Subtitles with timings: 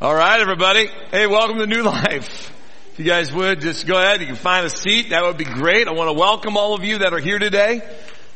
[0.00, 0.86] All right, everybody.
[1.10, 2.52] Hey, welcome to New Life.
[2.92, 5.10] If you guys would just go ahead, and you can find a seat.
[5.10, 5.88] That would be great.
[5.88, 7.82] I want to welcome all of you that are here today.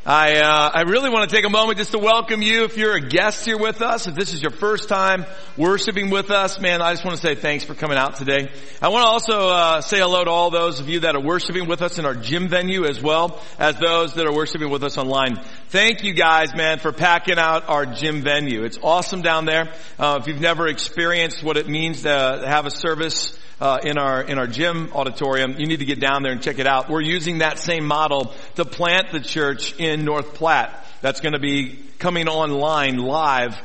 [0.04, 2.64] I uh, I really want to take a moment just to welcome you.
[2.64, 5.24] If you're a guest here with us, if this is your first time
[5.56, 8.50] worshiping with us, man, I just want to say thanks for coming out today.
[8.80, 11.68] I want to also uh, say hello to all those of you that are worshiping
[11.68, 14.98] with us in our gym venue, as well as those that are worshiping with us
[14.98, 15.36] online.
[15.68, 18.64] Thank you guys, man, for packing out our gym venue.
[18.64, 19.72] It's awesome down there.
[20.00, 24.20] Uh, if you've never experienced what it means to have a service uh, in our
[24.20, 25.54] in our gym auditorium.
[25.56, 26.88] You need to get down there and check it out.
[26.90, 30.74] We're using that same model to plant the church in North Platte.
[31.00, 33.56] That's going to be coming online live.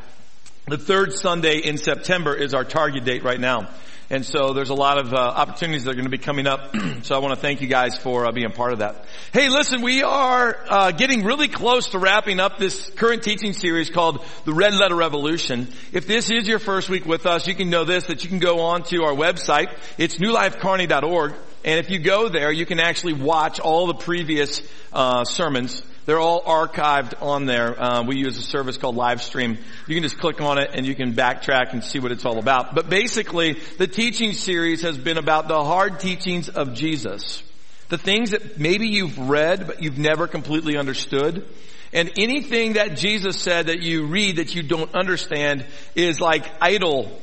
[0.67, 3.69] The third Sunday in September is our target date right now.
[4.09, 6.73] And so there's a lot of uh, opportunities that are going to be coming up.
[7.01, 9.03] so I want to thank you guys for uh, being part of that.
[9.33, 13.89] Hey, listen, we are uh, getting really close to wrapping up this current teaching series
[13.89, 15.67] called the Red Letter Revolution.
[15.91, 18.39] If this is your first week with us, you can know this, that you can
[18.39, 19.77] go on to our website.
[19.97, 21.33] It's newlifekearney.org.
[21.65, 24.61] And if you go there, you can actually watch all the previous
[24.93, 27.79] uh, sermons they're all archived on there.
[27.79, 29.57] Uh, we use a service called Livestream.
[29.87, 32.39] You can just click on it and you can backtrack and see what it's all
[32.39, 32.73] about.
[32.73, 37.43] But basically, the teaching series has been about the hard teachings of Jesus.
[37.89, 41.45] The things that maybe you've read, but you've never completely understood.
[41.91, 47.21] And anything that Jesus said that you read that you don't understand is like idle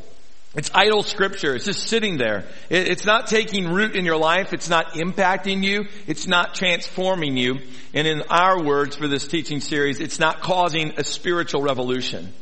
[0.55, 1.57] it's idle scripture.
[1.57, 2.45] It's just sitting there.
[2.71, 4.53] It's not taking root in your life.
[4.53, 5.87] It's not impacting you.
[6.07, 7.59] It's not transforming you.
[7.93, 12.33] And in our words for this teaching series, it's not causing a spiritual revolution.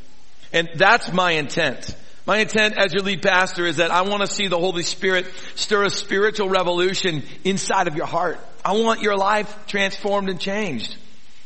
[0.53, 1.97] And that's my intent.
[2.27, 5.27] My intent as your lead pastor is that I want to see the Holy Spirit
[5.57, 8.39] stir a spiritual revolution inside of your heart.
[8.65, 10.97] I want your life transformed and changed.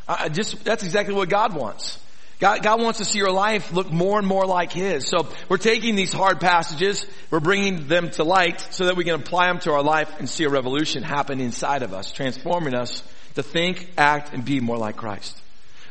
[0.09, 1.99] I just, that's exactly what God wants.
[2.39, 5.09] God, God wants to see your life look more and more like His.
[5.09, 9.15] So we're taking these hard passages, we're bringing them to light so that we can
[9.15, 13.03] apply them to our life and see a revolution happen inside of us, transforming us
[13.37, 15.41] to think, act, and be more like Christ.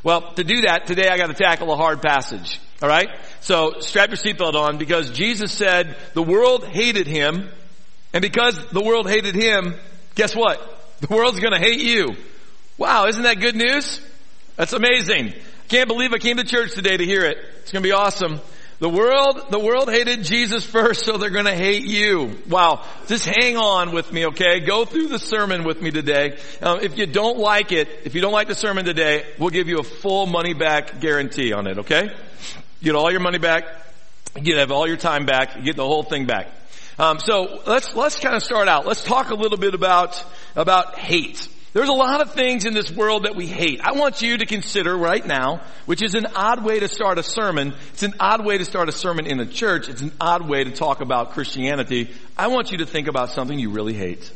[0.03, 2.59] Well, to do that, today I got to tackle a hard passage.
[2.81, 3.09] All right?
[3.39, 7.49] So strap your seatbelt on because Jesus said the world hated Him,
[8.13, 9.73] and because the world hated Him,
[10.13, 10.61] guess what?
[11.01, 12.15] The world's going to hate you.
[12.77, 13.99] Wow, isn't that good news?
[14.57, 15.33] That's amazing.
[15.67, 17.37] Can't believe I came to church today to hear it.
[17.61, 18.39] It's going to be awesome.
[18.79, 22.37] The world, the world hated Jesus first, so they're going to hate you.
[22.49, 22.85] Wow.
[23.07, 24.59] Just hang on with me, okay?
[24.59, 26.37] Go through the sermon with me today.
[26.61, 29.69] Um, if you don't like it, if you don't like the sermon today, we'll give
[29.69, 32.03] you a full money back guarantee on it, okay?
[32.81, 33.63] You get all your money back.
[34.39, 35.55] You have all your time back.
[35.55, 36.49] You get the whole thing back.
[36.99, 38.85] Um, so let's let's kind of start out.
[38.85, 40.21] Let's talk a little bit about
[40.55, 41.47] about hate.
[41.75, 43.81] There's a lot of things in this world that we hate.
[43.83, 47.23] I want you to consider right now, which is an odd way to start a
[47.23, 47.73] sermon.
[47.91, 49.89] It's an odd way to start a sermon in the church.
[49.89, 52.11] It's an odd way to talk about Christianity.
[52.37, 54.31] I want you to think about something you really hate.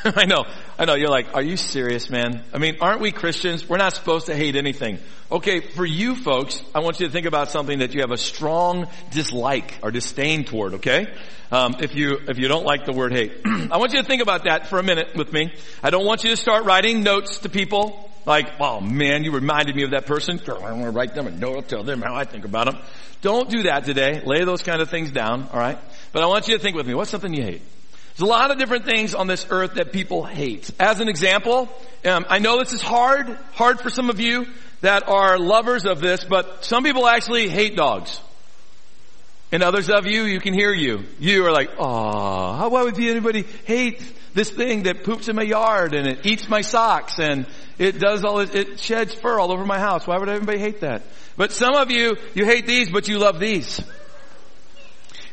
[0.04, 0.44] I know,
[0.78, 2.44] I know, you're like, are you serious, man?
[2.52, 3.68] I mean, aren't we Christians?
[3.68, 4.98] We're not supposed to hate anything.
[5.30, 8.16] Okay, for you folks, I want you to think about something that you have a
[8.16, 11.06] strong dislike or disdain toward, okay?
[11.50, 14.22] Um, if you if you don't like the word hate, I want you to think
[14.22, 15.52] about that for a minute with me.
[15.82, 19.76] I don't want you to start writing notes to people like, "Oh man, you reminded
[19.76, 22.24] me of that person." I want to write them a note, tell them how I
[22.24, 22.78] think about them.
[23.22, 24.22] Don't do that today.
[24.24, 25.78] Lay those kind of things down, all right?
[26.12, 26.94] But I want you to think with me.
[26.94, 27.62] What's something you hate?
[28.16, 30.70] There's a lot of different things on this earth that people hate.
[30.80, 31.68] As an example,
[32.06, 34.46] um, I know this is hard, hard for some of you
[34.80, 38.18] that are lovers of this, but some people actually hate dogs.
[39.52, 41.04] And others of you, you can hear you.
[41.20, 44.00] You are like, oh, how, why would anybody hate
[44.32, 47.46] this thing that poops in my yard and it eats my socks and
[47.78, 50.06] it does all, it, it sheds fur all over my house.
[50.06, 51.02] Why would anybody hate that?
[51.36, 53.78] But some of you, you hate these, but you love these.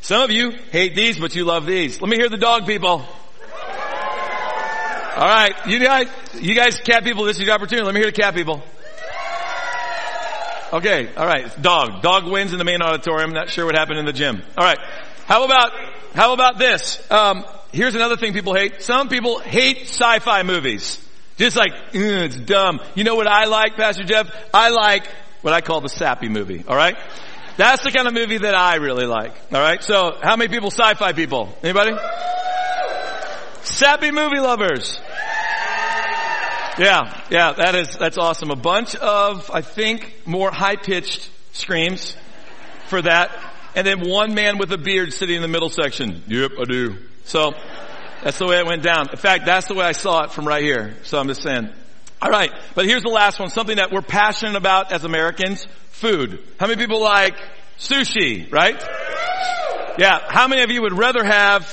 [0.04, 1.98] Some of you hate these, but you love these.
[1.98, 3.06] Let me hear the dog people.
[5.16, 7.86] All right, you guys, you guys cat people, this is your opportunity.
[7.86, 8.62] Let me hear the cat people.
[10.74, 11.62] Okay, all right.
[11.62, 12.02] Dog.
[12.02, 13.30] Dog wins in the main auditorium.
[13.30, 14.42] Not sure what happened in the gym.
[14.58, 14.78] All right.
[15.24, 15.72] How about
[16.14, 17.00] how about this?
[17.10, 18.82] Um, here's another thing people hate.
[18.82, 21.02] Some people hate sci-fi movies.
[21.38, 22.80] Just like it's dumb.
[22.94, 24.30] You know what I like, Pastor Jeff?
[24.52, 25.06] I like
[25.40, 26.62] what I call the sappy movie.
[26.68, 26.98] All right.
[27.56, 29.32] That's the kind of movie that I really like.
[29.52, 29.82] All right.
[29.82, 31.56] So, how many people sci-fi people?
[31.62, 31.92] Anybody?
[33.62, 34.98] Sappy movie lovers.
[36.76, 38.50] Yeah, yeah, that is, that's awesome.
[38.50, 42.16] A bunch of, I think, more high-pitched screams
[42.88, 43.30] for that.
[43.76, 46.24] And then one man with a beard sitting in the middle section.
[46.26, 46.96] Yep, I do.
[47.24, 47.54] So,
[48.24, 49.10] that's the way it went down.
[49.10, 50.96] In fact, that's the way I saw it from right here.
[51.04, 51.68] So I'm just saying.
[52.22, 53.50] Alright, but here's the last one.
[53.50, 55.66] Something that we're passionate about as Americans.
[55.90, 56.42] Food.
[56.58, 57.36] How many people like
[57.78, 58.82] sushi, right?
[59.98, 60.20] Yeah.
[60.28, 61.68] How many of you would rather have?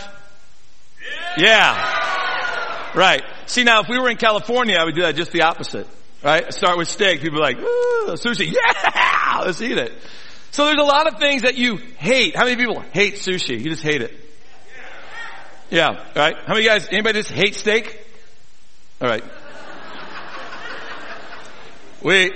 [1.38, 2.93] Yeah.
[2.93, 3.23] Right.
[3.45, 5.88] See now, if we were in California, I would do that just the opposite.
[6.23, 6.53] Right?
[6.53, 7.21] Start with steak.
[7.21, 8.53] People like, sushi.
[8.55, 9.41] Yeah!
[9.45, 9.93] Let's eat it.
[10.51, 12.35] So there's a lot of things that you hate.
[12.35, 13.59] How many people hate sushi?
[13.59, 14.13] You just hate it.
[15.69, 16.03] Yeah.
[16.15, 16.35] Right?
[16.45, 18.05] How many guys, anybody just hate steak?
[19.01, 19.23] Alright.
[22.03, 22.33] We,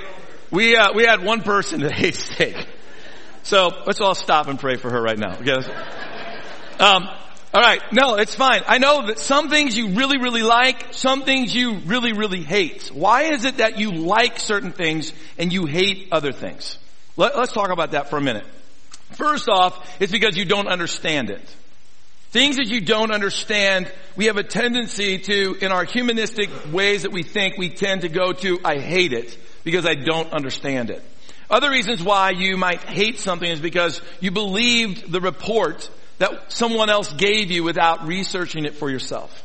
[0.52, 2.56] we, uh, we had one person that hates steak.
[3.44, 5.38] So let's all stop and pray for her right now.
[6.80, 7.08] Um,
[7.54, 7.82] all right.
[7.94, 8.64] No, it's fine.
[8.68, 12.90] I know that some things you really, really like, some things you really, really hate.
[12.90, 16.78] Why is it that you like certain things and you hate other things?
[17.18, 18.46] Let, us talk about that for a minute.
[19.12, 21.56] First off, it's because you don't understand it.
[22.32, 27.14] Things that you don't understand, we have a tendency to, in our humanistic ways that
[27.14, 31.04] we think, we tend to go to, I hate it because I don't understand it.
[31.50, 36.90] Other reasons why you might hate something is because you believed the report that someone
[36.90, 39.44] else gave you without researching it for yourself.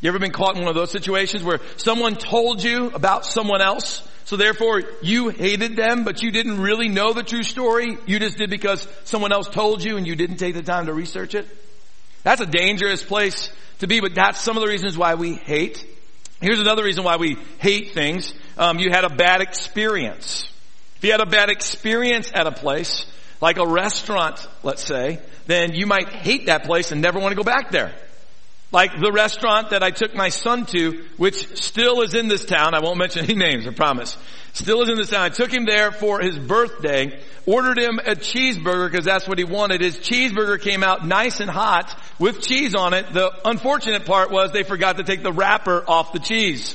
[0.00, 3.62] You ever been caught in one of those situations where someone told you about someone
[3.62, 7.96] else, so therefore you hated them, but you didn't really know the true story?
[8.06, 10.92] You just did because someone else told you and you didn't take the time to
[10.92, 11.48] research it?
[12.22, 15.84] That's a dangerous place to be, but that's some of the reasons why we hate.
[16.40, 18.34] Here's another reason why we hate things.
[18.56, 20.48] Um, you had a bad experience.
[20.96, 23.04] If you had a bad experience at a place,
[23.40, 27.36] like a restaurant, let's say, then you might hate that place and never want to
[27.36, 27.94] go back there.
[28.74, 32.74] Like the restaurant that I took my son to, which still is in this town.
[32.74, 34.16] I won't mention any names, I promise.
[34.52, 35.22] Still is in this town.
[35.22, 39.44] I took him there for his birthday, ordered him a cheeseburger because that's what he
[39.44, 39.80] wanted.
[39.80, 43.12] His cheeseburger came out nice and hot with cheese on it.
[43.12, 46.74] The unfortunate part was they forgot to take the wrapper off the cheese.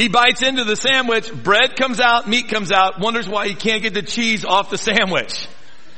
[0.00, 3.82] He bites into the sandwich, bread comes out, meat comes out, wonders why he can't
[3.82, 5.46] get the cheese off the sandwich.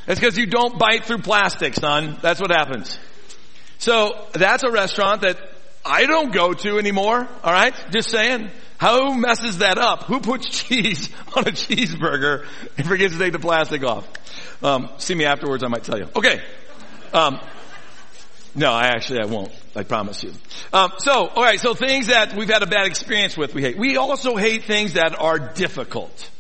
[0.09, 2.19] It's because you don't bite through plastic, son.
[2.21, 2.99] That's what happens.
[3.79, 5.39] So that's a restaurant that
[5.85, 7.29] I don't go to anymore.
[7.45, 8.51] All right, just saying.
[8.81, 10.03] Who messes that up?
[10.07, 12.45] Who puts cheese on a cheeseburger
[12.77, 14.09] and forgets to take the plastic off?
[14.65, 15.63] Um, see me afterwards.
[15.63, 16.09] I might tell you.
[16.17, 16.43] Okay.
[17.13, 17.39] Um,
[18.55, 19.53] no, I actually I won't.
[19.75, 20.33] I promise you.
[20.73, 21.59] Um, so, all right.
[21.59, 23.79] So things that we've had a bad experience with, we hate.
[23.79, 26.31] We also hate things that are difficult.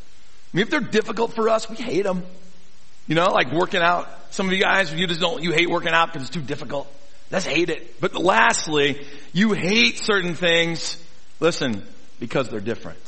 [0.52, 2.24] I mean, if they're difficult for us, we hate them.
[3.06, 4.08] You know, like working out.
[4.30, 5.42] Some of you guys, you just don't.
[5.42, 6.92] You hate working out because it's too difficult.
[7.30, 8.00] Let's hate it.
[8.00, 11.02] But lastly, you hate certain things.
[11.40, 11.82] Listen,
[12.20, 12.98] because they're different.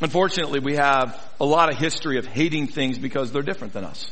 [0.00, 4.10] Unfortunately, we have a lot of history of hating things because they're different than us.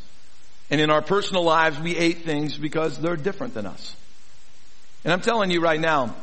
[0.70, 3.94] And in our personal lives, we hate things because they're different than us.
[5.04, 6.14] And I'm telling you right now,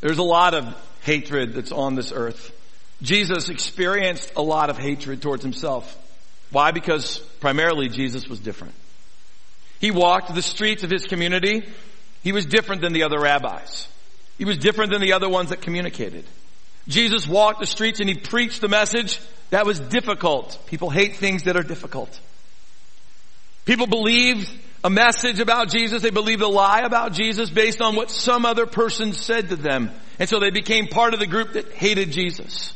[0.00, 0.64] there's a lot of
[1.02, 2.52] hatred that's on this earth.
[3.02, 5.96] Jesus experienced a lot of hatred towards himself.
[6.50, 6.70] Why?
[6.70, 8.74] Because primarily Jesus was different.
[9.80, 11.62] He walked the streets of his community.
[12.22, 13.88] He was different than the other rabbis.
[14.38, 16.24] He was different than the other ones that communicated.
[16.86, 19.20] Jesus walked the streets and he preached the message
[19.50, 20.58] that was difficult.
[20.66, 22.18] People hate things that are difficult.
[23.68, 24.50] People believed
[24.82, 26.00] a message about Jesus.
[26.00, 29.90] They believed a lie about Jesus based on what some other person said to them.
[30.18, 32.72] And so they became part of the group that hated Jesus.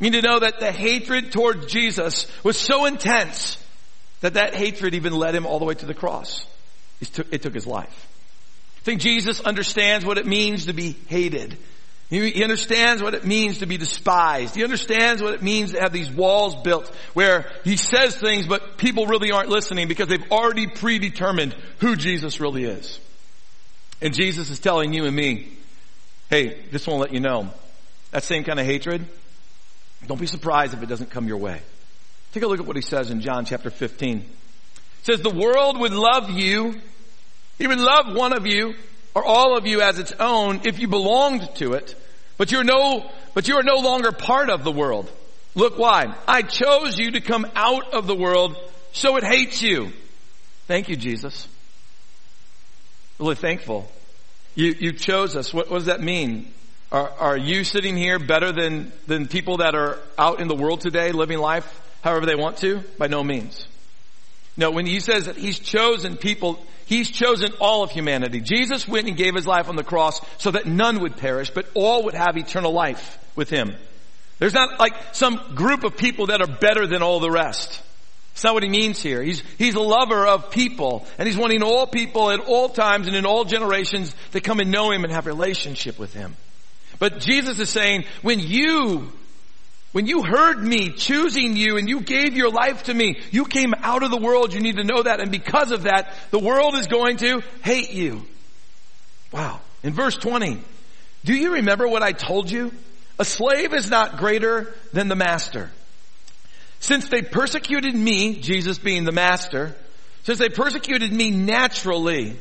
[0.00, 3.56] You need to know that the hatred toward Jesus was so intense
[4.20, 6.44] that that hatred even led him all the way to the cross.
[7.00, 8.08] It took, it took his life.
[8.78, 11.56] I think Jesus understands what it means to be hated.
[12.10, 14.56] He understands what it means to be despised.
[14.56, 18.78] He understands what it means to have these walls built where he says things but
[18.78, 22.98] people really aren't listening because they've already predetermined who Jesus really is.
[24.02, 25.56] And Jesus is telling you and me,
[26.30, 27.48] hey, just want to let you know,
[28.10, 29.06] that same kind of hatred,
[30.08, 31.60] don't be surprised if it doesn't come your way.
[32.32, 34.18] Take a look at what he says in John chapter 15.
[34.18, 34.26] It
[35.02, 36.74] says, the world would love you.
[37.58, 38.74] He would love one of you
[39.14, 41.94] or all of you as its own if you belonged to it.
[42.40, 43.04] But you're no,
[43.34, 45.12] but you are no longer part of the world.
[45.54, 46.14] Look why.
[46.26, 48.56] I chose you to come out of the world,
[48.92, 49.92] so it hates you.
[50.66, 51.46] Thank you, Jesus.
[53.18, 53.92] Really thankful.
[54.54, 55.52] You, you chose us.
[55.52, 56.50] What, what does that mean?
[56.90, 60.80] Are, are you sitting here better than, than people that are out in the world
[60.80, 62.82] today living life however they want to?
[62.96, 63.66] By no means.
[64.60, 68.42] No, when he says that he's chosen people, he's chosen all of humanity.
[68.42, 71.66] Jesus went and gave his life on the cross so that none would perish, but
[71.72, 73.74] all would have eternal life with him.
[74.38, 77.80] There's not like some group of people that are better than all the rest.
[78.32, 79.22] It's not what he means here.
[79.22, 83.16] He's, he's a lover of people, and he's wanting all people at all times and
[83.16, 86.36] in all generations to come and know him and have relationship with him.
[86.98, 89.10] But Jesus is saying, when you
[89.92, 93.74] When you heard me choosing you and you gave your life to me, you came
[93.74, 94.54] out of the world.
[94.54, 95.20] You need to know that.
[95.20, 98.24] And because of that, the world is going to hate you.
[99.32, 99.60] Wow.
[99.82, 100.60] In verse 20,
[101.24, 102.72] do you remember what I told you?
[103.18, 105.70] A slave is not greater than the master.
[106.78, 109.74] Since they persecuted me, Jesus being the master,
[110.22, 112.36] since they persecuted me naturally,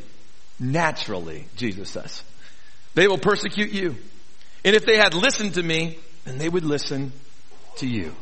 [0.59, 2.23] naturally, Jesus says,
[2.93, 3.97] they will persecute you.
[4.63, 7.11] And if they had listened to me, then they would listen
[7.77, 8.15] to you.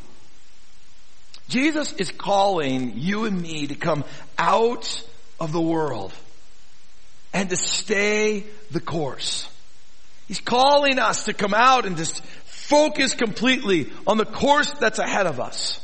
[1.47, 4.03] Jesus is calling you and me to come
[4.37, 5.03] out
[5.39, 6.13] of the world
[7.33, 9.47] and to stay the course.
[10.27, 15.25] He's calling us to come out and just focus completely on the course that's ahead
[15.25, 15.79] of us.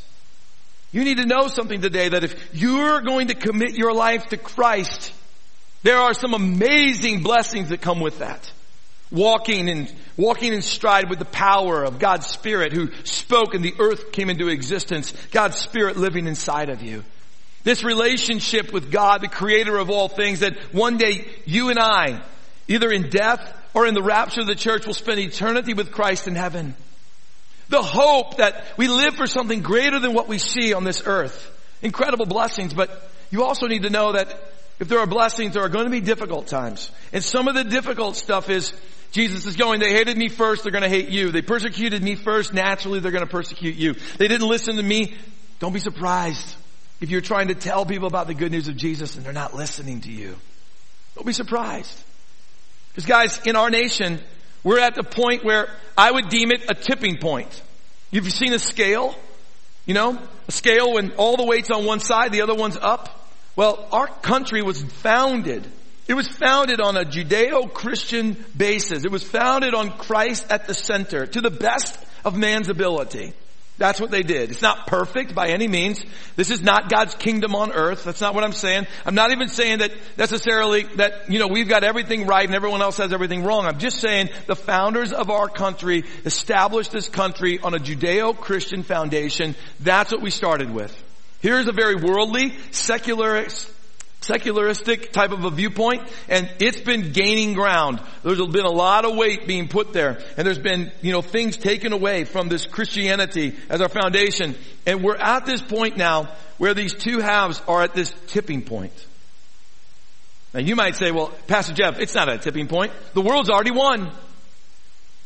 [0.92, 4.38] You need to know something today that if you're going to commit your life to
[4.38, 5.14] Christ,
[5.82, 8.52] there are some amazing blessings that come with that
[9.14, 13.76] walking and walking in stride with the power of God's Spirit who spoke and the
[13.80, 15.14] earth came into existence.
[15.32, 17.04] God's Spirit living inside of you.
[17.64, 22.22] This relationship with God, the creator of all things that one day you and I,
[22.68, 23.42] either in death
[23.74, 26.76] or in the rapture of the church will spend eternity with Christ in heaven.
[27.70, 31.50] The hope that we live for something greater than what we see on this earth.
[31.82, 34.53] Incredible blessings, but you also need to know that
[34.84, 36.92] if there are blessings, there are going to be difficult times.
[37.14, 38.74] And some of the difficult stuff is
[39.14, 41.32] Jesus is going, they hated me first, they're going to hate you.
[41.32, 43.96] They persecuted me first, naturally they're going to persecute you.
[44.18, 45.16] They didn't listen to me.
[45.60, 46.58] Don't be surprised
[47.00, 49.56] if you're trying to tell people about the good news of Jesus and they're not
[49.56, 50.36] listening to you.
[51.16, 52.04] Don't be surprised.
[52.90, 54.20] Because guys, in our nation,
[54.66, 57.62] we're at the point where I would deem it a tipping point.
[58.12, 59.16] You've seen a scale?
[59.86, 63.22] You know, a scale when all the weight's on one side, the other one's up.
[63.56, 65.68] Well, our country was founded
[66.06, 69.06] it was founded on a Judeo-Christian basis.
[69.06, 73.34] It was founded on Christ at the center to the best of man's ability.
[73.78, 74.52] That's what they did.
[74.52, 76.04] It's not perfect by any means.
[76.36, 78.04] This is not God's kingdom on earth.
[78.04, 78.86] That's not what I'm saying.
[79.06, 82.82] I'm not even saying that necessarily that, you know, we've got everything right and everyone
[82.82, 83.66] else has everything wrong.
[83.66, 89.56] I'm just saying the founders of our country established this country on a Judeo-Christian foundation.
[89.80, 91.03] That's what we started with.
[91.44, 93.46] Here's a very worldly, secular,
[94.22, 98.00] secularistic type of a viewpoint and it's been gaining ground.
[98.24, 101.58] There's been a lot of weight being put there and there's been, you know, things
[101.58, 106.74] taken away from this Christianity as our foundation and we're at this point now where
[106.74, 108.94] these two halves are at this tipping point.
[110.54, 112.94] Now you might say, well, Pastor Jeff, it's not a tipping point.
[113.16, 114.14] The world's already won.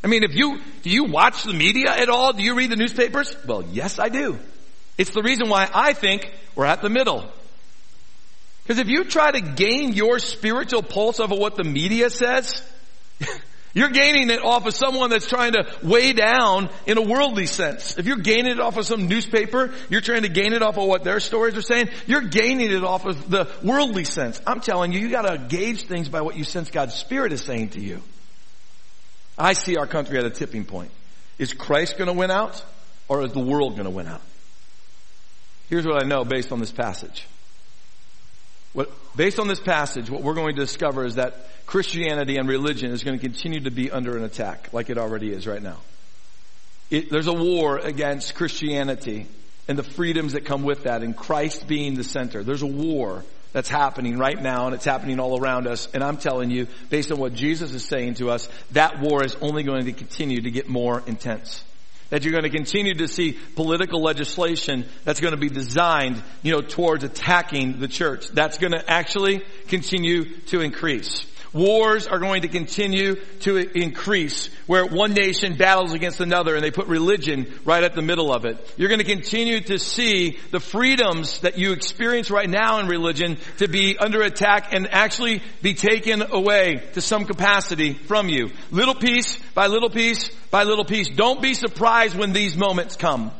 [0.03, 2.33] I mean, if you, do you watch the media at all?
[2.33, 3.36] Do you read the newspapers?
[3.45, 4.39] Well, yes, I do.
[4.98, 7.30] It's the reason why I think we're at the middle.
[8.63, 12.62] Because if you try to gain your spiritual pulse over what the media says,
[13.74, 17.98] you're gaining it off of someone that's trying to weigh down in a worldly sense.
[17.98, 20.86] If you're gaining it off of some newspaper, you're trying to gain it off of
[20.86, 24.42] what their stories are saying, you're gaining it off of the worldly sense.
[24.46, 27.70] I'm telling you, you gotta gauge things by what you sense God's Spirit is saying
[27.70, 28.01] to you.
[29.38, 30.92] I see our country at a tipping point.
[31.38, 32.62] Is Christ gonna win out?
[33.08, 34.22] Or is the world gonna win out?
[35.69, 37.27] Here's what I know based on this passage.
[38.74, 42.91] What, based on this passage, what we're going to discover is that Christianity and religion
[42.91, 45.77] is going to continue to be under an attack, like it already is right now.
[46.89, 49.27] It, there's a war against Christianity
[49.67, 52.43] and the freedoms that come with that, and Christ being the center.
[52.43, 55.89] There's a war that's happening right now, and it's happening all around us.
[55.93, 59.36] And I'm telling you, based on what Jesus is saying to us, that war is
[59.41, 61.63] only going to continue to get more intense
[62.10, 66.52] that you're going to continue to see political legislation that's going to be designed, you
[66.52, 68.30] know, towards attacking the church.
[68.30, 71.26] That's going to actually continue to increase.
[71.58, 76.72] Wars are going to continue to increase where one nation battles against another and they
[76.72, 78.58] put religion right at the middle of it.
[78.78, 83.38] You're going to continue to see the freedoms that you experience right now in religion
[83.58, 88.52] to be under attack and actually be taken away to some capacity from you.
[88.72, 91.10] Little piece by little piece by little piece.
[91.10, 93.32] Don't be surprised when these moments come.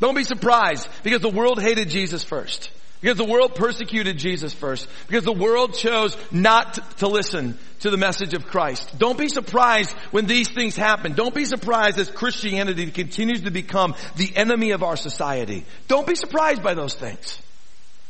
[0.00, 2.70] Don't be surprised because the world hated Jesus first.
[3.02, 4.86] Because the world persecuted Jesus first.
[5.08, 8.96] Because the world chose not to listen to the message of Christ.
[8.96, 11.14] Don't be surprised when these things happen.
[11.14, 15.66] Don't be surprised as Christianity continues to become the enemy of our society.
[15.88, 17.42] Don't be surprised by those things.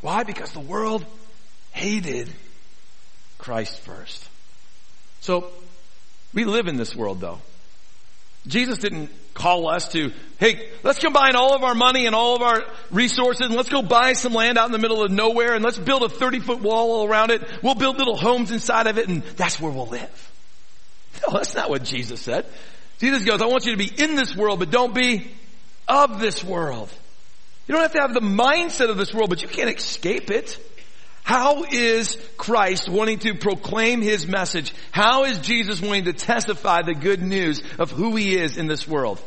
[0.02, 0.24] Why?
[0.24, 1.06] Because the world
[1.70, 2.28] hated
[3.38, 4.28] Christ first.
[5.22, 5.48] So,
[6.34, 7.40] we live in this world though.
[8.46, 12.42] Jesus didn't call us to, hey, let's combine all of our money and all of
[12.42, 15.64] our resources and let's go buy some land out in the middle of nowhere and
[15.64, 17.42] let's build a 30 foot wall all around it.
[17.62, 20.28] We'll build little homes inside of it and that's where we'll live.
[21.28, 22.46] No, that's not what Jesus said.
[22.98, 25.30] Jesus goes, I want you to be in this world, but don't be
[25.86, 26.88] of this world.
[27.66, 30.58] You don't have to have the mindset of this world, but you can't escape it.
[31.22, 34.74] How is Christ wanting to proclaim His message?
[34.90, 38.86] How is Jesus wanting to testify the good news of who He is in this
[38.86, 39.20] world?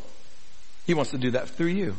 [0.86, 1.96] He wants to do that through you.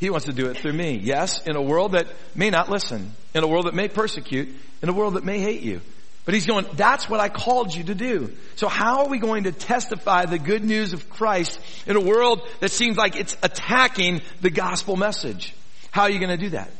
[0.00, 0.98] He wants to do it through me.
[1.00, 4.48] Yes, in a world that may not listen, in a world that may persecute,
[4.82, 5.80] in a world that may hate you.
[6.24, 8.32] But he's going, that's what I called you to do.
[8.56, 12.42] So how are we going to testify the good news of Christ in a world
[12.60, 15.54] that seems like it's attacking the gospel message?
[15.90, 16.70] How are you going to do that?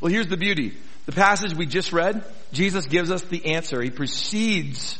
[0.00, 0.76] Well, here's the beauty.
[1.06, 3.80] The passage we just read, Jesus gives us the answer.
[3.80, 4.98] He precedes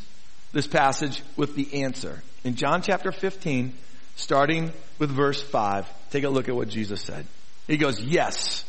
[0.52, 2.22] this passage with the answer.
[2.44, 3.74] In John chapter 15,
[4.14, 7.26] starting with verse 5, take a look at what Jesus said.
[7.66, 8.64] He goes, yes,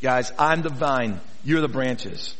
[0.00, 2.34] guys, I'm the vine, you're the branches.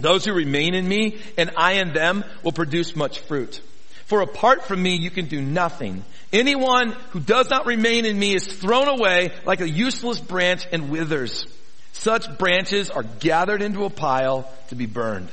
[0.00, 3.60] Those who remain in me and I in them will produce much fruit.
[4.06, 6.04] For apart from me, you can do nothing.
[6.32, 10.90] Anyone who does not remain in me is thrown away like a useless branch and
[10.90, 11.46] withers.
[11.94, 15.28] Such branches are gathered into a pile to be burned.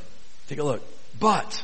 [0.48, 0.82] Take a look.
[1.20, 1.64] But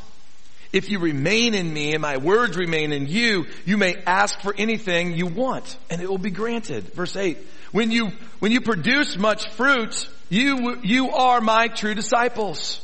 [0.72, 4.54] if you remain in me and my words remain in you, you may ask for
[4.58, 6.92] anything you want and it will be granted.
[6.92, 7.38] Verse 8.
[7.70, 12.80] When you, when you produce much fruit, you, you are my true disciples.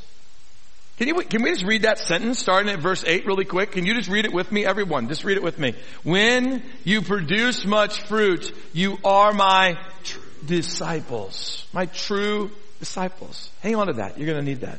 [0.98, 3.72] Can you, can we just read that sentence starting at verse 8 really quick?
[3.72, 4.64] Can you just read it with me?
[4.64, 5.74] Everyone, just read it with me.
[6.04, 11.66] When you produce much fruit, you are my tr- disciples.
[11.72, 13.50] My true disciples.
[13.60, 14.18] Hang on to that.
[14.18, 14.78] You're going to need that.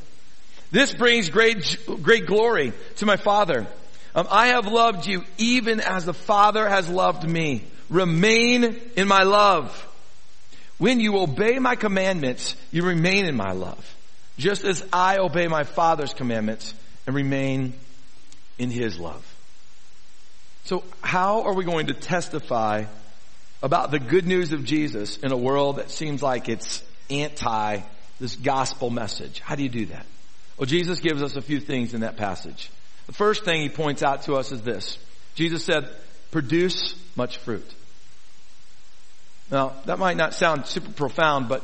[0.72, 3.68] This brings great, great glory to my Father.
[4.14, 7.64] Um, I have loved you even as the Father has loved me.
[7.90, 8.64] Remain
[8.96, 9.88] in my love.
[10.78, 13.96] When you obey my commandments, you remain in my love
[14.38, 16.74] just as I obey my Father's commandments
[17.08, 17.74] and remain
[18.58, 19.26] in His love.
[20.66, 22.86] So how are we going to testify
[23.62, 27.82] about the good news of Jesus in a world that seems like it's anti
[28.20, 29.40] this gospel message?
[29.40, 30.06] How do you do that?
[30.58, 32.70] Well, Jesus gives us a few things in that passage.
[33.08, 34.98] The first thing he points out to us is this.
[35.36, 35.90] Jesus said,
[36.32, 37.70] produce much fruit.
[39.52, 41.64] Now, that might not sound super profound, but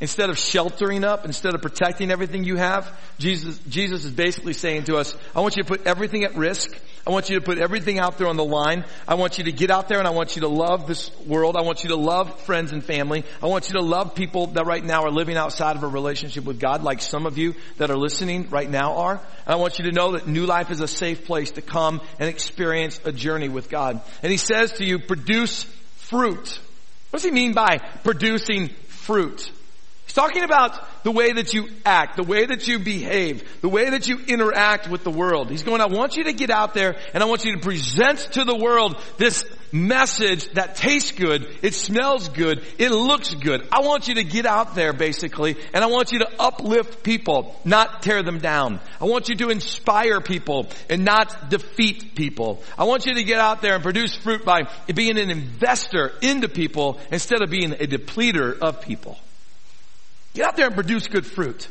[0.00, 4.84] Instead of sheltering up, instead of protecting everything you have, Jesus, Jesus is basically saying
[4.84, 6.70] to us, I want you to put everything at risk.
[7.04, 8.84] I want you to put everything out there on the line.
[9.08, 11.56] I want you to get out there and I want you to love this world.
[11.56, 13.24] I want you to love friends and family.
[13.42, 16.44] I want you to love people that right now are living outside of a relationship
[16.44, 19.14] with God, like some of you that are listening right now are.
[19.14, 22.00] And I want you to know that New Life is a safe place to come
[22.20, 24.00] and experience a journey with God.
[24.22, 25.64] And He says to you, produce
[25.96, 26.60] fruit.
[27.10, 29.50] What does He mean by producing fruit?
[30.18, 34.08] Talking about the way that you act, the way that you behave, the way that
[34.08, 35.48] you interact with the world.
[35.48, 38.18] He's going, I want you to get out there and I want you to present
[38.32, 43.68] to the world this message that tastes good, it smells good, it looks good.
[43.70, 47.54] I want you to get out there basically and I want you to uplift people,
[47.64, 48.80] not tear them down.
[49.00, 52.60] I want you to inspire people and not defeat people.
[52.76, 56.48] I want you to get out there and produce fruit by being an investor into
[56.48, 59.16] people instead of being a depleter of people.
[60.34, 61.68] Get out there and produce good fruit.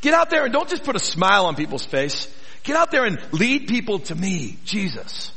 [0.00, 2.32] Get out there and don't just put a smile on people's face.
[2.62, 5.32] Get out there and lead people to me, Jesus.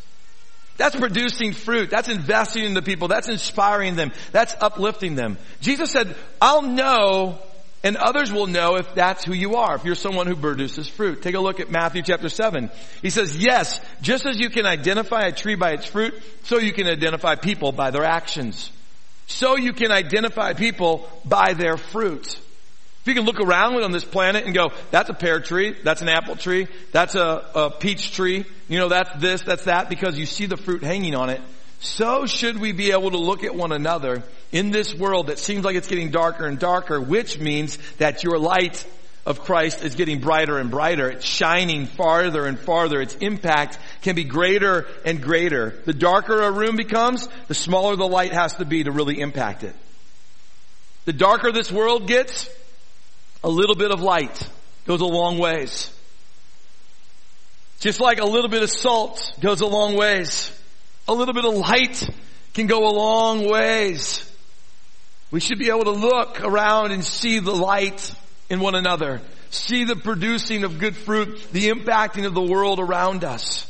[0.78, 1.90] That's producing fruit.
[1.90, 3.08] That's investing in the people.
[3.08, 4.12] That's inspiring them.
[4.32, 5.38] That's uplifting them.
[5.62, 7.40] Jesus said, I'll know
[7.84, 11.22] and others will know if that's who you are, if you're someone who produces fruit.
[11.22, 12.72] Take a look at Matthew chapter 7.
[13.02, 16.72] He says, yes, just as you can identify a tree by its fruit, so you
[16.72, 18.72] can identify people by their actions
[19.28, 22.38] so you can identify people by their fruit.
[23.04, 26.02] If you can look around on this planet and go, that's a pear tree, that's
[26.02, 30.18] an apple tree, that's a, a peach tree, you know, that's this, that's that, because
[30.18, 31.42] you see the fruit hanging on it.
[31.82, 35.66] So should we be able to look at one another in this world that seems
[35.66, 38.86] like it's getting darker and darker, which means that your light
[39.26, 41.10] of Christ is getting brighter and brighter.
[41.10, 43.02] It's shining farther and farther.
[43.02, 45.82] Its impact can be greater and greater.
[45.86, 49.64] The darker a room becomes, the smaller the light has to be to really impact
[49.64, 49.76] it.
[51.06, 52.50] The darker this world gets,
[53.44, 54.50] a little bit of light
[54.86, 55.90] goes a long ways.
[57.80, 60.52] Just like a little bit of salt goes a long ways.
[61.08, 62.10] A little bit of light
[62.54, 64.30] can go a long ways.
[65.32, 68.14] We should be able to look around and see the light
[68.54, 69.22] in one another.
[69.50, 73.70] See the producing of good fruit, the impacting of the world around us.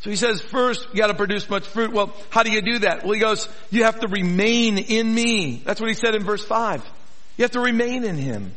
[0.00, 1.92] So he says, first, you gotta produce much fruit.
[1.92, 3.04] Well, how do you do that?
[3.04, 5.62] Well, he goes, you have to remain in me.
[5.64, 6.84] That's what he said in verse 5.
[7.36, 8.54] You have to remain in him.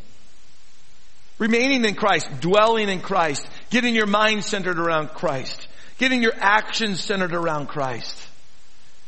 [1.39, 5.67] Remaining in Christ, dwelling in Christ, getting your mind centered around Christ,
[5.99, 8.27] getting your actions centered around Christ,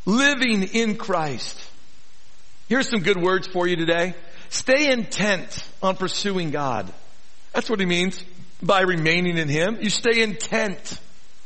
[0.05, 1.59] living in Christ.
[2.69, 4.13] Here's some good words for you today.
[4.49, 6.91] Stay intent on pursuing God.
[7.53, 8.23] That's what he means
[8.61, 9.77] by remaining in him.
[9.81, 10.99] You stay intent.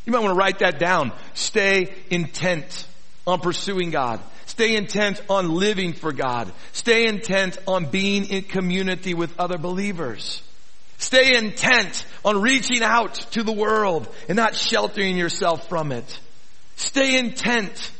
[0.05, 1.11] You might want to write that down.
[1.33, 2.87] Stay intent
[3.25, 4.19] on pursuing God.
[4.45, 6.51] Stay intent on living for God.
[6.73, 10.41] Stay intent on being in community with other believers.
[10.97, 16.19] Stay intent on reaching out to the world and not sheltering yourself from it.
[16.75, 17.91] Stay intent.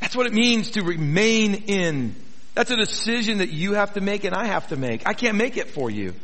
[0.00, 2.14] That's what it means to remain in.
[2.56, 5.06] That's a decision that you have to make and I have to make.
[5.06, 6.14] I can't make it for you.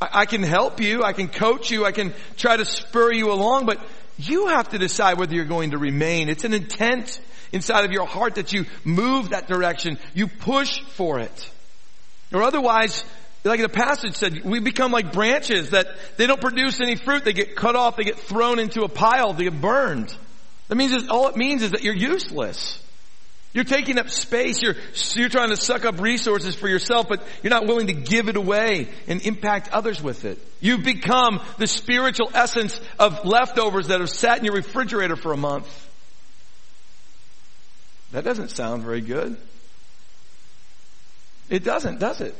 [0.00, 1.04] I, I can help you.
[1.04, 1.86] I can coach you.
[1.86, 3.78] I can try to spur you along, but
[4.18, 6.28] you have to decide whether you're going to remain.
[6.28, 7.20] It's an intent
[7.52, 9.98] inside of your heart that you move that direction.
[10.14, 11.50] You push for it.
[12.34, 13.04] Or otherwise,
[13.44, 17.24] like the passage said, we become like branches that they don't produce any fruit.
[17.24, 17.94] They get cut off.
[17.94, 19.32] They get thrown into a pile.
[19.32, 20.12] They get burned.
[20.66, 22.82] That means all it means is that you're useless.
[23.56, 24.60] You're taking up space.
[24.60, 24.74] You're,
[25.14, 28.36] you're trying to suck up resources for yourself, but you're not willing to give it
[28.36, 30.38] away and impact others with it.
[30.60, 35.38] You've become the spiritual essence of leftovers that have sat in your refrigerator for a
[35.38, 35.88] month.
[38.12, 39.38] That doesn't sound very good.
[41.48, 42.34] It doesn't, does it?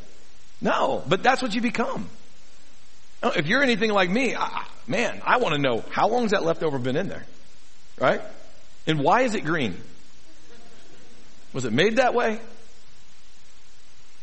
[0.61, 2.11] No, but that's what you become.
[3.23, 4.37] If you're anything like me,
[4.87, 7.25] man, I want to know how long has that leftover been in there?
[7.99, 8.21] Right?
[8.87, 9.81] And why is it green?
[11.57, 12.39] Was it made that way?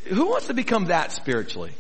[0.06, 1.74] Who wants to become that spiritually?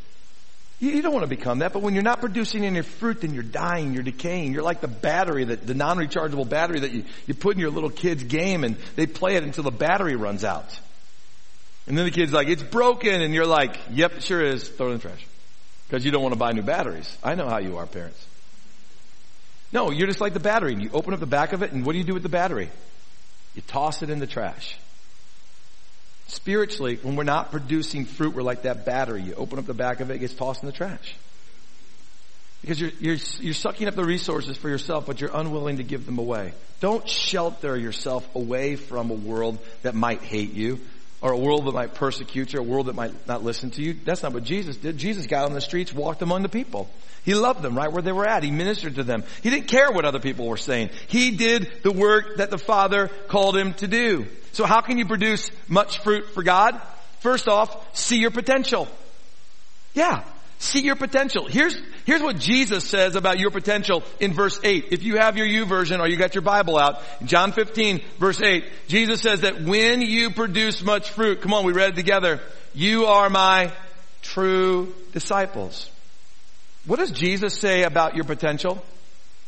[0.80, 3.44] You, don't want to become that, but when you're not producing any fruit, then you're
[3.44, 4.52] dying, you're decaying.
[4.52, 7.92] You're like the battery, that, the non-rechargeable battery that you, you put in your little
[7.92, 10.76] kid's game and they play it until the battery runs out.
[11.86, 14.88] And then the kid's like, it's broken, and you're like, yep, it sure is, throw
[14.88, 15.24] it in the trash.
[15.88, 17.16] Because you don't want to buy new batteries.
[17.24, 18.26] I know how you are, parents.
[19.72, 21.86] No, you're just like the battery, and you open up the back of it, and
[21.86, 22.72] what do you do with the battery?
[23.54, 24.80] You toss it in the trash.
[26.34, 29.22] Spiritually, when we're not producing fruit, we're like that battery.
[29.22, 31.16] You open up the back of it, it gets tossed in the trash.
[32.62, 36.08] Because you're, you're, you're sucking up the resources for yourself, but you're unwilling to give
[36.08, 36.54] them away.
[36.80, 40.80] Don't shelter yourself away from a world that might hate you,
[41.24, 43.96] or a world that might persecute you, a world that might not listen to you.
[44.06, 44.98] That's not what Jesus did.
[44.98, 46.90] Jesus got on the streets, walked among the people.
[47.24, 48.44] He loved them right where they were at.
[48.44, 49.24] He ministered to them.
[49.42, 50.90] He didn't care what other people were saying.
[51.08, 54.26] He did the work that the Father called him to do.
[54.52, 56.80] So how can you produce much fruit for God?
[57.22, 58.90] First off, see your potential.
[59.94, 60.26] Yeah.
[60.64, 61.46] See your potential.
[61.46, 64.88] Here's, here's what Jesus says about your potential in verse 8.
[64.92, 68.64] If you have your YouVersion or you got your Bible out, John 15 verse 8,
[68.88, 72.40] Jesus says that when you produce much fruit, come on, we read it together,
[72.74, 73.74] you are my
[74.22, 75.90] true disciples.
[76.86, 78.82] What does Jesus say about your potential?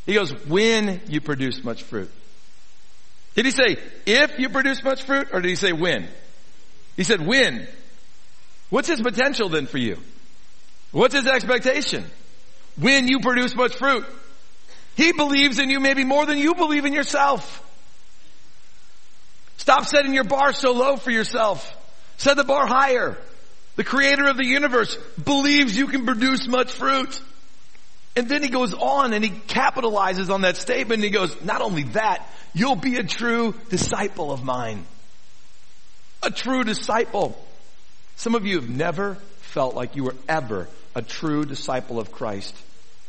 [0.06, 2.12] He goes, when you produce much fruit.
[3.36, 6.10] Did he say, if you produce much fruit, or did he say when?
[6.98, 7.70] He said when.
[8.70, 9.98] What's his potential then for you?
[10.96, 12.06] What's his expectation?
[12.80, 14.06] When you produce much fruit.
[14.96, 17.62] He believes in you maybe more than you believe in yourself.
[19.58, 21.70] Stop setting your bar so low for yourself.
[22.16, 23.18] Set the bar higher.
[23.76, 27.22] The creator of the universe believes you can produce much fruit.
[28.16, 31.62] And then he goes on and he capitalizes on that statement and he goes, not
[31.62, 34.86] only that, you'll be a true disciple of mine.
[36.24, 37.38] A true disciple.
[38.16, 42.56] Some of you have never felt like you were ever a true disciple of Christ.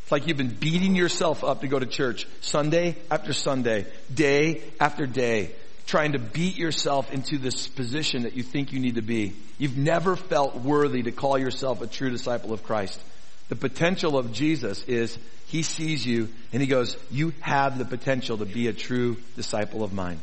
[0.03, 4.63] It's like you've been beating yourself up to go to church Sunday after Sunday, day
[4.79, 5.51] after day,
[5.87, 9.35] trying to beat yourself into this position that you think you need to be.
[9.59, 13.01] You've never felt worthy to call yourself a true disciple of Christ.
[13.49, 18.39] The potential of Jesus is he sees you and he goes, you have the potential
[18.39, 20.21] to be a true disciple of mine.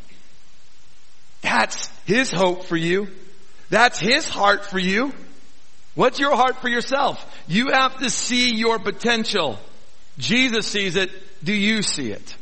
[1.42, 3.08] That's his hope for you.
[3.70, 5.14] That's his heart for you.
[5.96, 7.24] What's your heart for yourself?
[7.48, 9.60] You have to see your potential.
[10.18, 11.12] Jesus sees it.
[11.44, 12.36] Do you see it?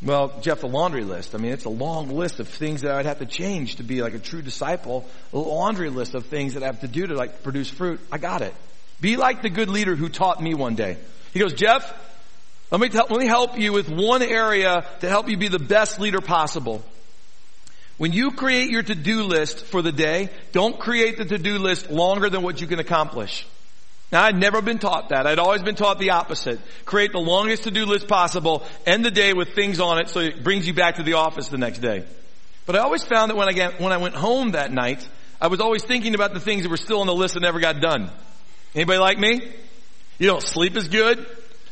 [0.00, 1.34] Well, Jeff, the laundry list.
[1.34, 4.00] I mean, it's a long list of things that I'd have to change to be
[4.00, 5.04] like a true disciple.
[5.32, 8.00] A laundry list of things that I have to do to like produce fruit.
[8.12, 8.54] I got it.
[9.00, 10.98] Be like the good leader who taught me one day.
[11.32, 11.92] He goes, Jeff,
[12.70, 15.58] let me, tell, let me help you with one area to help you be the
[15.58, 16.82] best leader possible.
[17.98, 22.30] When you create your to-do list for the day, don't create the to-do list longer
[22.30, 23.46] than what you can accomplish.
[24.10, 25.26] Now I'd never been taught that.
[25.26, 26.60] I'd always been taught the opposite.
[26.84, 30.42] Create the longest to-do list possible, end the day with things on it so it
[30.42, 32.04] brings you back to the office the next day.
[32.66, 35.06] But I always found that when I, when I went home that night,
[35.40, 37.60] I was always thinking about the things that were still on the list that never
[37.60, 38.10] got done.
[38.74, 39.40] Anybody like me?
[40.18, 41.26] You don't sleep as good.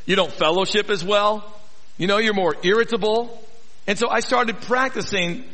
[0.06, 1.52] You don't fellowship as well.
[1.98, 3.42] You know, you're more irritable.
[3.86, 5.44] And so I started practicing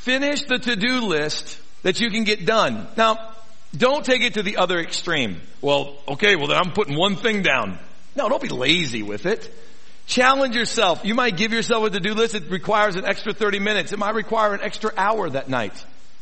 [0.00, 2.86] finish the to-do list that you can get done.
[2.96, 3.32] Now,
[3.76, 5.40] don't take it to the other extreme.
[5.60, 7.78] Well, okay, well then I'm putting one thing down.
[8.16, 9.54] No, don't be lazy with it.
[10.06, 11.04] Challenge yourself.
[11.04, 13.92] You might give yourself a to-do list that requires an extra 30 minutes.
[13.92, 15.72] It might require an extra hour that night.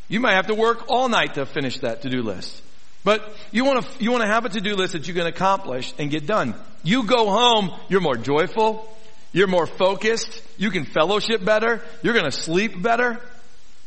[0.09, 2.63] You might have to work all night to finish that to-do list.
[3.05, 5.95] But you want to, you want to have a to-do list that you can accomplish
[5.99, 6.55] and get done.
[6.83, 8.87] You go home, you're more joyful,
[9.33, 13.21] you're more focused, you can fellowship better, you're going to sleep better.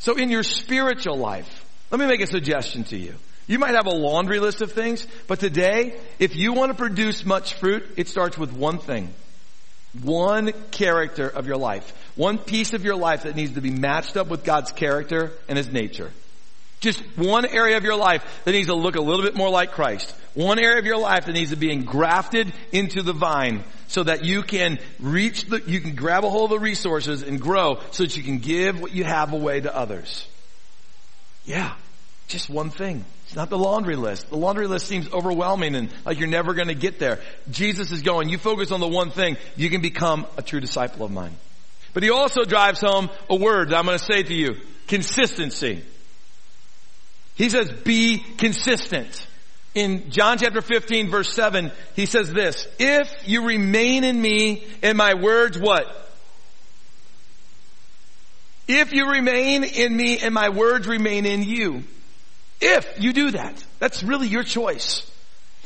[0.02, 3.14] So in your spiritual life, let me make a suggestion to you.
[3.46, 7.24] You might have a laundry list of things, but today, if you want to produce
[7.24, 9.14] much fruit, it starts with one thing.
[10.02, 11.94] One character of your life.
[12.16, 15.56] One piece of your life that needs to be matched up with God's character and
[15.56, 16.12] His nature.
[16.82, 19.72] Just one area of your life that needs to look a little bit more like
[19.72, 20.14] Christ.
[20.34, 24.26] One area of your life that needs to be engrafted into the vine so that
[24.26, 28.04] you can reach the, you can grab a hold of the resources and grow so
[28.04, 30.26] that you can give what you have away to others.
[31.46, 31.74] Yeah.
[32.28, 33.06] Just one thing.
[33.26, 34.30] It's not the laundry list.
[34.30, 37.20] The laundry list seems overwhelming and like you're never going to get there.
[37.52, 41.06] Jesus is going, you focus on the one thing, you can become a true disciple
[41.06, 41.36] of mine.
[41.94, 44.56] But he also drives home a word that I'm going to say to you.
[44.88, 45.84] Consistency.
[47.42, 49.26] He says, be consistent.
[49.74, 54.96] In John chapter 15 verse 7, he says this, if you remain in me and
[54.96, 55.88] my words what?
[58.68, 61.84] If you remain in me and my words remain in you.
[62.62, 63.66] If you do that.
[63.80, 65.02] That's really your choice.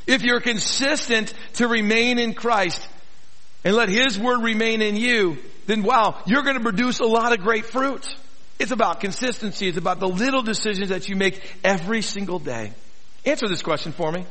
[0.08, 2.88] If you're consistent to remain in Christ
[3.66, 7.34] and let His Word remain in you, then wow, you're going to produce a lot
[7.34, 8.08] of great fruit.
[8.58, 9.68] It's about consistency.
[9.68, 12.74] It's about the little decisions that you make every single day.
[13.26, 14.26] Answer this question for me.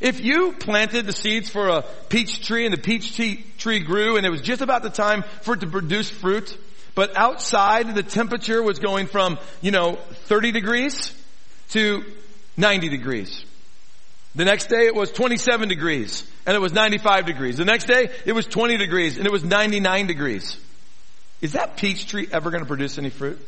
[0.00, 3.16] If you planted the seeds for a peach tree and the peach
[3.58, 6.56] tree grew and it was just about the time for it to produce fruit,
[6.94, 11.14] but outside the temperature was going from, you know, 30 degrees
[11.70, 12.04] to
[12.56, 13.44] 90 degrees.
[14.34, 17.56] The next day it was 27 degrees and it was 95 degrees.
[17.58, 20.56] The next day it was 20 degrees and it was 99 degrees.
[21.40, 23.38] Is that peach tree ever going to produce any fruit?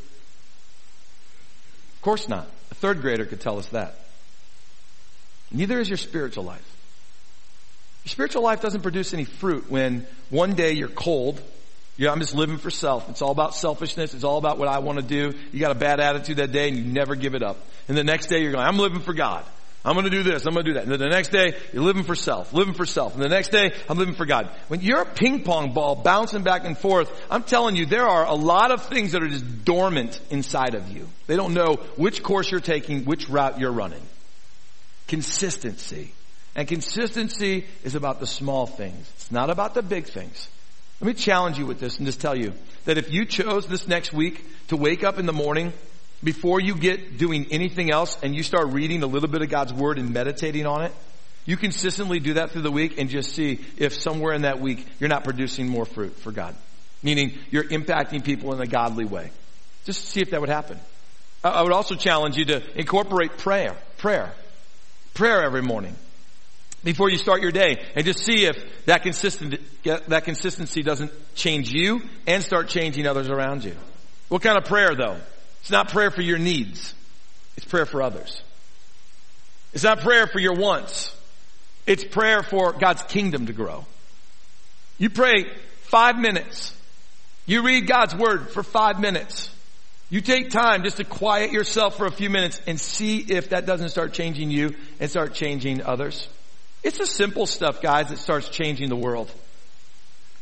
[2.02, 2.48] Of course not.
[2.72, 3.94] A third grader could tell us that.
[5.52, 6.68] Neither is your spiritual life.
[8.02, 11.40] Your spiritual life doesn't produce any fruit when one day you're cold.
[11.96, 13.08] You're, I'm just living for self.
[13.08, 14.14] It's all about selfishness.
[14.14, 15.38] It's all about what I want to do.
[15.52, 17.58] You got a bad attitude that day and you never give it up.
[17.86, 19.44] And the next day you're going, I'm living for God.
[19.84, 20.46] I'm going to do this.
[20.46, 20.84] I'm going to do that.
[20.84, 23.14] And then the next day, you're living for self, living for self.
[23.14, 24.48] And the next day, I'm living for God.
[24.68, 28.24] When you're a ping pong ball bouncing back and forth, I'm telling you, there are
[28.24, 31.08] a lot of things that are just dormant inside of you.
[31.26, 34.02] They don't know which course you're taking, which route you're running.
[35.08, 36.12] Consistency.
[36.54, 39.10] And consistency is about the small things.
[39.16, 40.48] It's not about the big things.
[41.00, 42.52] Let me challenge you with this and just tell you
[42.84, 45.72] that if you chose this next week to wake up in the morning
[46.24, 49.72] before you get doing anything else and you start reading a little bit of God's
[49.72, 50.92] Word and meditating on it,
[51.44, 54.86] you consistently do that through the week and just see if somewhere in that week
[55.00, 56.54] you're not producing more fruit for God.
[57.02, 59.30] Meaning you're impacting people in a godly way.
[59.84, 60.78] Just see if that would happen.
[61.42, 63.76] I would also challenge you to incorporate prayer.
[63.98, 64.32] Prayer.
[65.14, 65.96] Prayer every morning.
[66.84, 68.56] Before you start your day and just see if
[68.86, 73.74] that consistent, that consistency doesn't change you and start changing others around you.
[74.28, 75.16] What kind of prayer though?
[75.62, 76.94] It's not prayer for your needs.
[77.56, 78.42] It's prayer for others.
[79.72, 81.16] It's not prayer for your wants.
[81.86, 83.86] It's prayer for God's kingdom to grow.
[84.98, 85.44] You pray
[85.82, 86.74] five minutes.
[87.46, 89.50] You read God's word for five minutes.
[90.10, 93.64] You take time just to quiet yourself for a few minutes and see if that
[93.64, 96.28] doesn't start changing you and start changing others.
[96.82, 99.30] It's the simple stuff, guys, that starts changing the world.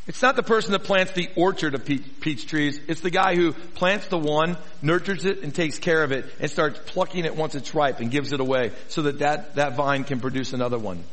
[0.07, 2.81] It's not the person that plants the orchard of peach, peach, trees.
[2.89, 6.51] It's the guy who plants the one, nurtures it, and takes care of it, and
[6.51, 10.05] starts plucking it once it's ripe and gives it away so that that, that vine
[10.05, 11.05] can produce another one.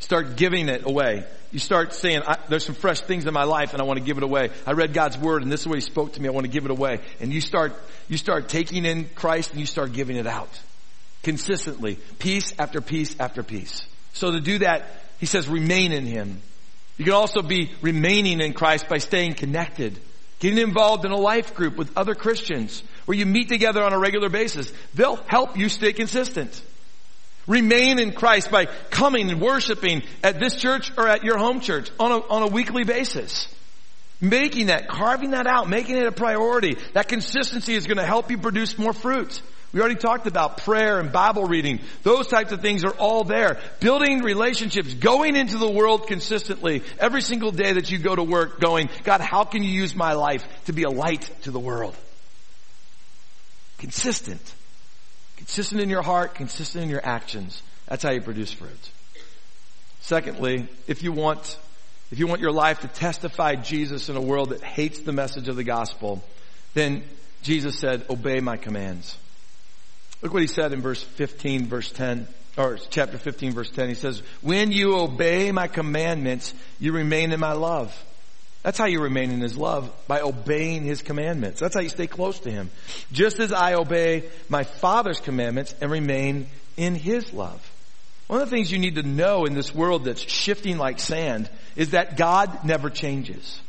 [0.00, 1.24] Start giving it away.
[1.52, 4.18] You start saying, there's some fresh things in my life and I want to give
[4.18, 4.50] it away.
[4.66, 6.28] I read God's word and this is what he spoke to me.
[6.28, 7.00] I want to give it away.
[7.18, 7.72] And you start,
[8.08, 10.50] you start taking in Christ and you start giving it out.
[11.22, 11.96] Consistently.
[12.18, 13.86] Piece after piece after piece.
[14.12, 14.84] So to do that,
[15.18, 16.42] he says remain in him.
[16.96, 19.98] You can also be remaining in Christ by staying connected.
[20.38, 23.98] Getting involved in a life group with other Christians where you meet together on a
[23.98, 24.72] regular basis.
[24.94, 26.62] They'll help you stay consistent.
[27.46, 31.90] Remain in Christ by coming and worshiping at this church or at your home church
[32.00, 33.48] on a, on a weekly basis.
[34.20, 36.76] Making that, carving that out, making it a priority.
[36.94, 39.40] That consistency is going to help you produce more fruit.
[39.72, 41.80] We already talked about prayer and Bible reading.
[42.02, 43.58] Those types of things are all there.
[43.80, 48.60] Building relationships, going into the world consistently every single day that you go to work
[48.60, 51.94] going, God, how can you use my life to be a light to the world?
[53.78, 54.40] Consistent.
[55.36, 57.62] Consistent in your heart, consistent in your actions.
[57.86, 58.90] That's how you produce fruit.
[60.00, 61.58] Secondly, if you want,
[62.10, 65.48] if you want your life to testify Jesus in a world that hates the message
[65.48, 66.22] of the gospel,
[66.74, 67.02] then
[67.42, 69.18] Jesus said, obey my commands.
[70.22, 72.26] Look what he said in verse 15, verse 10,
[72.56, 73.88] or chapter 15, verse 10.
[73.88, 77.94] He says, when you obey my commandments, you remain in my love.
[78.62, 81.60] That's how you remain in his love, by obeying his commandments.
[81.60, 82.70] That's how you stay close to him.
[83.12, 87.60] Just as I obey my father's commandments and remain in his love.
[88.26, 91.48] One of the things you need to know in this world that's shifting like sand
[91.76, 93.60] is that God never changes.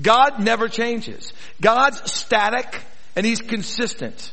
[0.00, 1.32] God never changes.
[1.60, 2.80] God's static
[3.14, 4.32] and He's consistent.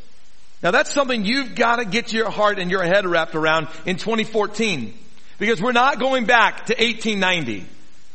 [0.62, 3.98] Now that's something you've got to get your heart and your head wrapped around in
[3.98, 4.93] 2014.
[5.38, 7.65] Because we're not going back to 1890.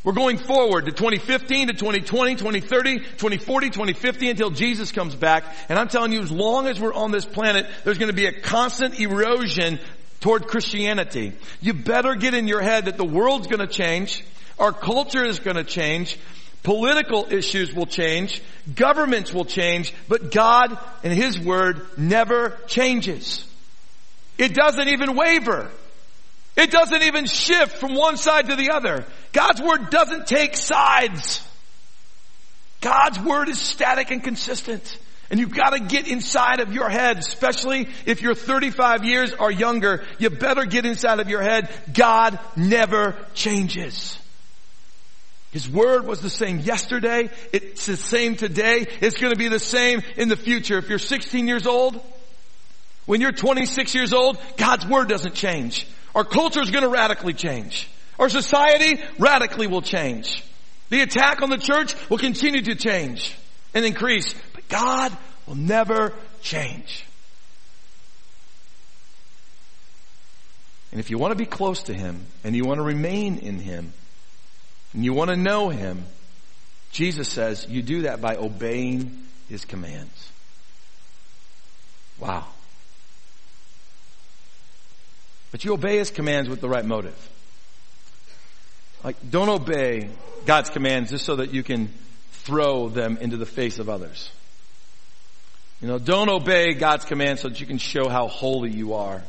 [0.04, 5.44] We're going forward to 2015 to 2020, 2030, 2040, 2050 until Jesus comes back.
[5.70, 8.26] And I'm telling you, as long as we're on this planet, there's going to be
[8.26, 9.80] a constant erosion
[10.20, 11.32] toward Christianity.
[11.62, 14.22] You better get in your head that the world's going to change.
[14.58, 16.18] Our culture is going to change.
[16.64, 18.42] Political issues will change.
[18.74, 19.94] Governments will change.
[20.08, 23.46] But God and His Word never changes.
[24.38, 25.70] It doesn't even waver.
[26.56, 29.04] It doesn't even shift from one side to the other.
[29.32, 31.46] God's Word doesn't take sides.
[32.80, 34.98] God's Word is static and consistent.
[35.30, 39.50] And you've got to get inside of your head, especially if you're 35 years or
[39.50, 41.68] younger, you better get inside of your head.
[41.92, 44.18] God never changes.
[45.54, 47.30] His word was the same yesterday.
[47.52, 48.88] It's the same today.
[49.00, 50.78] It's going to be the same in the future.
[50.78, 51.94] If you're 16 years old,
[53.06, 55.86] when you're 26 years old, God's word doesn't change.
[56.12, 57.88] Our culture is going to radically change.
[58.18, 60.42] Our society radically will change.
[60.90, 63.38] The attack on the church will continue to change
[63.74, 64.34] and increase.
[64.54, 67.06] But God will never change.
[70.90, 73.60] And if you want to be close to Him and you want to remain in
[73.60, 73.92] Him,
[74.94, 76.04] and you want to know Him,
[76.92, 80.30] Jesus says you do that by obeying His commands.
[82.18, 82.46] Wow.
[85.50, 87.30] But you obey His commands with the right motive.
[89.02, 90.08] Like, don't obey
[90.46, 91.92] God's commands just so that you can
[92.32, 94.30] throw them into the face of others.
[95.80, 99.22] You know, don't obey God's commands so that you can show how holy you are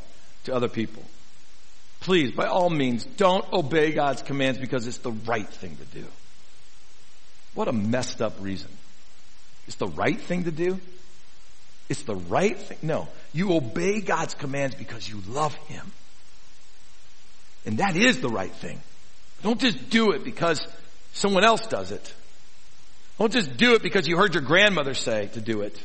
[0.45, 1.03] to other people.
[2.05, 6.05] Please, by all means, don't obey God's commands because it's the right thing to do.
[7.55, 8.69] What a messed up reason.
[9.65, 10.79] It's the right thing to do?
[11.89, 12.77] It's the right thing.
[12.83, 13.07] No.
[13.33, 15.91] You obey God's commands because you love Him.
[17.65, 18.79] And that is the right thing.
[19.41, 20.63] Don't just do it because
[21.13, 22.13] someone else does it.
[23.17, 25.75] Don't just do it because you heard your grandmother say to do it.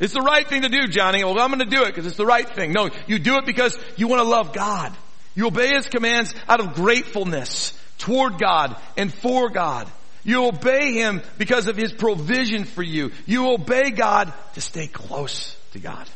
[0.00, 1.22] It's the right thing to do, Johnny.
[1.22, 2.72] Well, I'm going to do it because it's the right thing.
[2.72, 4.96] No, you do it because you want to love God.
[5.36, 9.88] You obey His commands out of gratefulness toward God and for God.
[10.24, 13.12] You obey Him because of His provision for you.
[13.26, 16.08] You obey God to stay close to God.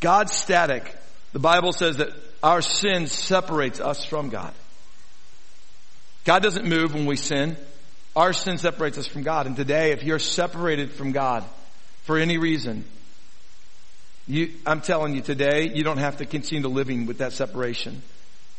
[0.00, 0.96] God's static.
[1.32, 2.10] The Bible says that
[2.42, 4.54] our sin separates us from God.
[6.24, 7.56] God doesn't move when we sin.
[8.16, 9.46] Our sin separates us from God.
[9.46, 11.44] And today, if you're separated from God
[12.04, 12.84] for any reason,
[14.26, 18.02] you, I'm telling you today, you don't have to continue to living with that separation.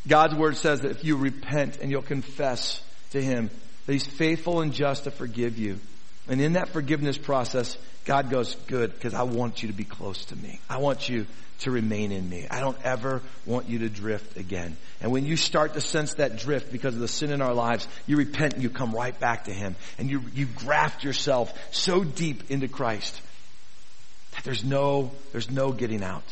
[0.06, 3.50] God's word says that if you repent and you'll confess to Him,
[3.86, 5.80] that He's faithful and just to forgive you.
[6.28, 10.24] And in that forgiveness process, God goes, good, because I want you to be close
[10.26, 10.60] to me.
[10.70, 11.26] I want you
[11.60, 12.46] to remain in me.
[12.48, 14.76] I don't ever want you to drift again.
[15.00, 17.88] And when you start to sense that drift because of the sin in our lives,
[18.06, 19.74] you repent and you come right back to Him.
[19.98, 23.20] And you, you graft yourself so deep into Christ
[24.44, 26.24] there's no, there's no getting out.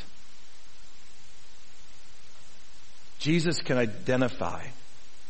[3.18, 4.66] Jesus can identify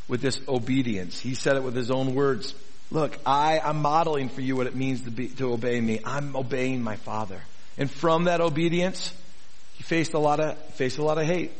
[0.09, 1.19] with this obedience.
[1.19, 2.55] He said it with his own words.
[2.91, 6.01] Look, I, I'm modeling for you what it means to be, to obey me.
[6.05, 7.41] I'm obeying my Father.
[7.79, 9.13] And from that obedience,
[9.75, 11.53] he faced a lot of, faced a lot of hate.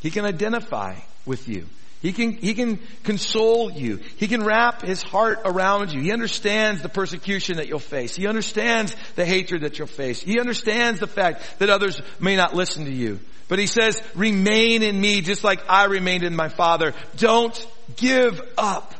[0.00, 0.96] He can identify
[1.26, 1.66] with you.
[2.00, 4.00] He can, he can console you.
[4.16, 6.00] He can wrap his heart around you.
[6.00, 8.14] He understands the persecution that you'll face.
[8.14, 10.20] He understands the hatred that you'll face.
[10.20, 13.18] He understands the fact that others may not listen to you.
[13.48, 16.94] But he says, remain in me just like I remained in my father.
[17.16, 18.94] Don't give up.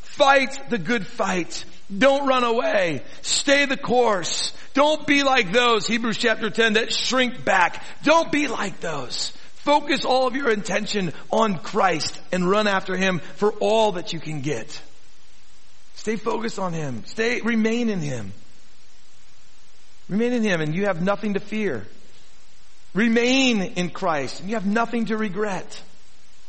[0.00, 1.64] Fight the good fight.
[1.96, 3.02] Don't run away.
[3.22, 4.52] Stay the course.
[4.74, 7.84] Don't be like those, Hebrews chapter 10, that shrink back.
[8.02, 9.32] Don't be like those.
[9.64, 14.18] Focus all of your intention on Christ and run after Him for all that you
[14.18, 14.80] can get.
[15.96, 17.04] Stay focused on Him.
[17.04, 18.32] Stay, remain in Him.
[20.08, 21.86] Remain in Him and you have nothing to fear.
[22.94, 25.82] Remain in Christ and you have nothing to regret.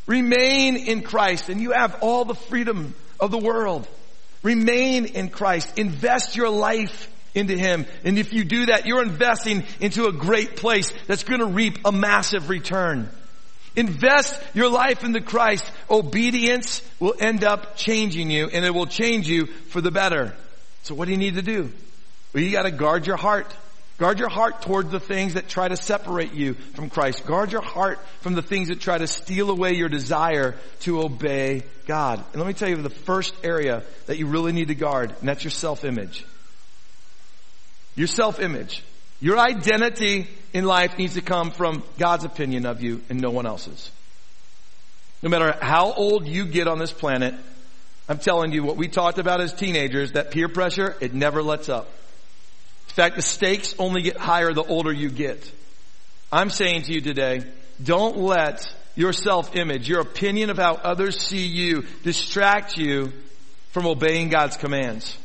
[0.07, 3.89] Remain in Christ and you have all the freedom of the world.
[4.41, 5.78] Remain in Christ.
[5.78, 7.86] Invest your life into Him.
[8.03, 11.79] And if you do that, you're investing into a great place that's going to reap
[11.86, 13.09] a massive return.
[13.75, 15.69] Invest your life into Christ.
[15.89, 20.36] Obedience will end up changing you and it will change you for the better.
[20.84, 21.71] So what do you need to do?
[22.34, 23.53] Well, you gotta guard your heart.
[23.97, 27.25] Guard your heart towards the things that try to separate you from Christ.
[27.27, 31.63] Guard your heart from the things that try to steal away your desire to obey
[31.86, 32.23] God.
[32.34, 35.29] And let me tell you the first area that you really need to guard, and
[35.29, 36.25] that's your self-image.
[37.95, 38.83] Your self-image.
[39.19, 43.45] Your identity in life needs to come from God's opinion of you and no one
[43.45, 43.91] else's.
[45.21, 47.35] No matter how old you get on this planet,
[48.09, 51.69] I'm telling you what we talked about as teenagers, that peer pressure, it never lets
[51.69, 51.87] up.
[52.87, 55.51] In fact, the stakes only get higher the older you get.
[56.31, 57.43] I'm saying to you today,
[57.81, 63.13] don't let your self-image, your opinion of how others see you distract you
[63.69, 65.17] from obeying God's commands.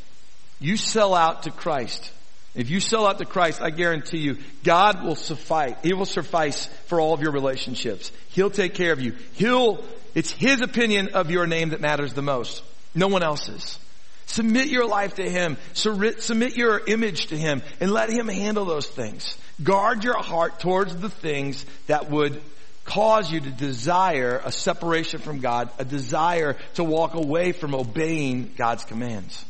[0.61, 2.13] You sell out to Christ.
[2.57, 5.75] If you sell out to Christ, I guarantee you, God will suffice.
[5.83, 8.11] He will suffice for all of your relationships.
[8.31, 9.15] He'll take care of you.
[9.35, 9.85] He'll,
[10.15, 12.63] it's His opinion of your name that matters the most.
[12.95, 13.79] No one else's.
[14.25, 15.59] Submit your life to Him.
[15.75, 19.37] Submit your image to Him and let Him handle those things.
[19.63, 22.41] Guard your heart towards the things that would
[22.87, 28.53] cause you to desire a separation from God, a desire to walk away from obeying
[28.57, 29.45] God's commands.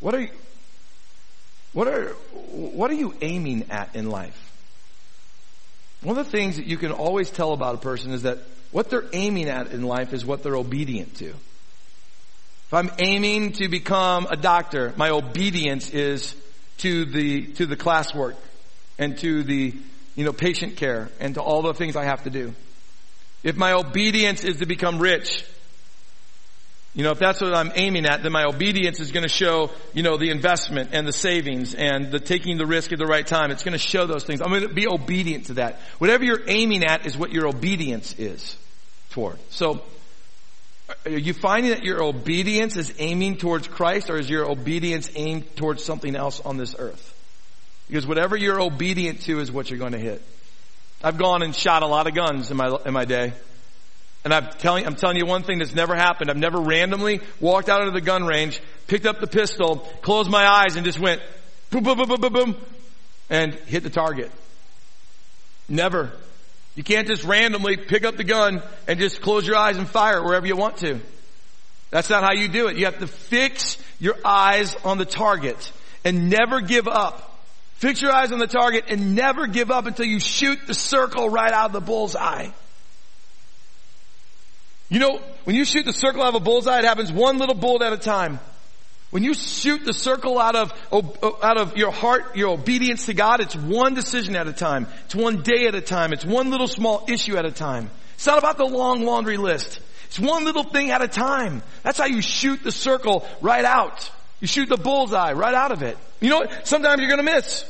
[0.00, 0.30] What are you,
[1.72, 2.08] what are,
[2.50, 4.38] what are you aiming at in life?
[6.02, 8.38] One of the things that you can always tell about a person is that
[8.72, 11.28] what they're aiming at in life is what they're obedient to.
[11.28, 16.34] If I'm aiming to become a doctor, my obedience is
[16.78, 18.34] to the, to the classwork
[18.98, 19.74] and to the,
[20.16, 22.54] you know, patient care and to all the things I have to do.
[23.42, 25.44] If my obedience is to become rich,
[26.94, 29.70] you know, if that's what I'm aiming at, then my obedience is going to show,
[29.94, 33.26] you know, the investment and the savings and the taking the risk at the right
[33.26, 33.50] time.
[33.50, 34.42] It's going to show those things.
[34.42, 35.80] I'm going to be obedient to that.
[35.98, 38.58] Whatever you're aiming at is what your obedience is
[39.10, 39.38] toward.
[39.50, 39.82] So,
[41.06, 45.56] are you finding that your obedience is aiming towards Christ or is your obedience aimed
[45.56, 47.14] towards something else on this earth?
[47.88, 50.22] Because whatever you're obedient to is what you're going to hit.
[51.02, 53.32] I've gone and shot a lot of guns in my, in my day.
[54.24, 56.30] And I'm telling, I'm telling you one thing that's never happened.
[56.30, 60.46] I've never randomly walked out of the gun range, picked up the pistol, closed my
[60.46, 61.20] eyes and just went
[61.70, 62.56] boom, boom, boom, boom, boom, boom,
[63.30, 64.30] and hit the target.
[65.68, 66.12] Never.
[66.74, 70.18] You can't just randomly pick up the gun and just close your eyes and fire
[70.18, 71.00] it wherever you want to.
[71.90, 72.76] That's not how you do it.
[72.76, 75.72] You have to fix your eyes on the target
[76.04, 77.28] and never give up.
[77.74, 81.28] Fix your eyes on the target and never give up until you shoot the circle
[81.28, 82.54] right out of the bull's eye.
[84.92, 87.54] You know, when you shoot the circle out of a bullseye, it happens one little
[87.54, 88.38] bullet at a time.
[89.08, 90.72] When you shoot the circle out of,
[91.42, 94.86] out of your heart, your obedience to God, it's one decision at a time.
[95.06, 96.12] It's one day at a time.
[96.12, 97.88] It's one little small issue at a time.
[98.16, 99.80] It's not about the long laundry list.
[100.08, 101.62] It's one little thing at a time.
[101.82, 104.10] That's how you shoot the circle right out.
[104.40, 105.96] You shoot the bullseye right out of it.
[106.20, 106.66] You know what?
[106.66, 107.64] Sometimes you're gonna miss.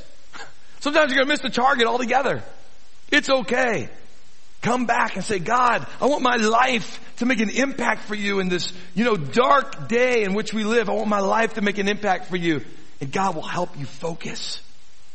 [0.81, 2.43] Sometimes you're gonna miss the target altogether.
[3.13, 3.91] It's okay.
[4.63, 8.41] Come back and say, God, I want my life to make an impact for you
[8.41, 10.91] in this, you know, dark day in which we live.
[10.91, 12.65] I want my life to make an impact for you.
[13.01, 14.61] And God will help you focus.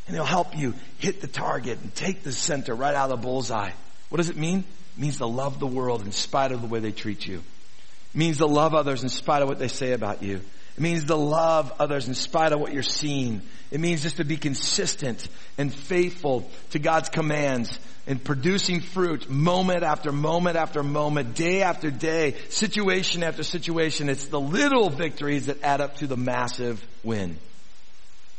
[0.07, 3.27] And He'll help you hit the target and take the center right out of the
[3.27, 3.71] bullseye.
[4.07, 4.59] What does it mean?
[4.59, 7.39] It means to love the world in spite of the way they treat you.
[7.39, 10.39] It means to love others in spite of what they say about you.
[10.77, 13.41] It means to love others in spite of what you're seeing.
[13.71, 19.81] It means just to be consistent and faithful to God's commands and producing fruit moment
[19.81, 24.07] after moment after moment, day after day, situation after situation.
[24.07, 27.39] It's the little victories that add up to the massive win.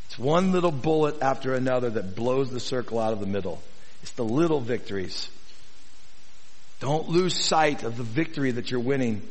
[0.07, 3.61] It's one little bullet after another that blows the circle out of the middle.
[4.03, 5.29] It's the little victories.
[6.79, 9.29] Don't lose sight of the victory that you're winning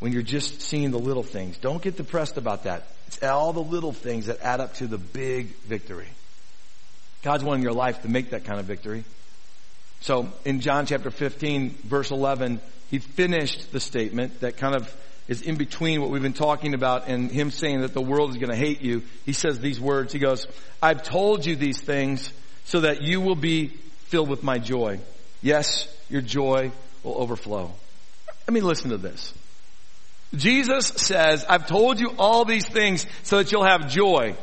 [0.00, 1.56] when you're just seeing the little things.
[1.58, 2.86] Don't get depressed about that.
[3.06, 6.08] It's all the little things that add up to the big victory.
[7.22, 9.04] God's wanting your life to make that kind of victory.
[10.00, 14.94] So in John chapter 15 verse 11, he finished the statement that kind of
[15.28, 18.36] is in between what we've been talking about and him saying that the world is
[18.36, 19.02] going to hate you.
[19.24, 20.12] He says these words.
[20.12, 20.46] He goes,
[20.82, 22.32] I've told you these things
[22.64, 23.68] so that you will be
[24.08, 24.98] filled with my joy.
[25.42, 26.72] Yes, your joy
[27.04, 27.70] will overflow.
[28.48, 29.32] I mean, listen to this.
[30.34, 34.36] Jesus says, I've told you all these things so that you'll have joy.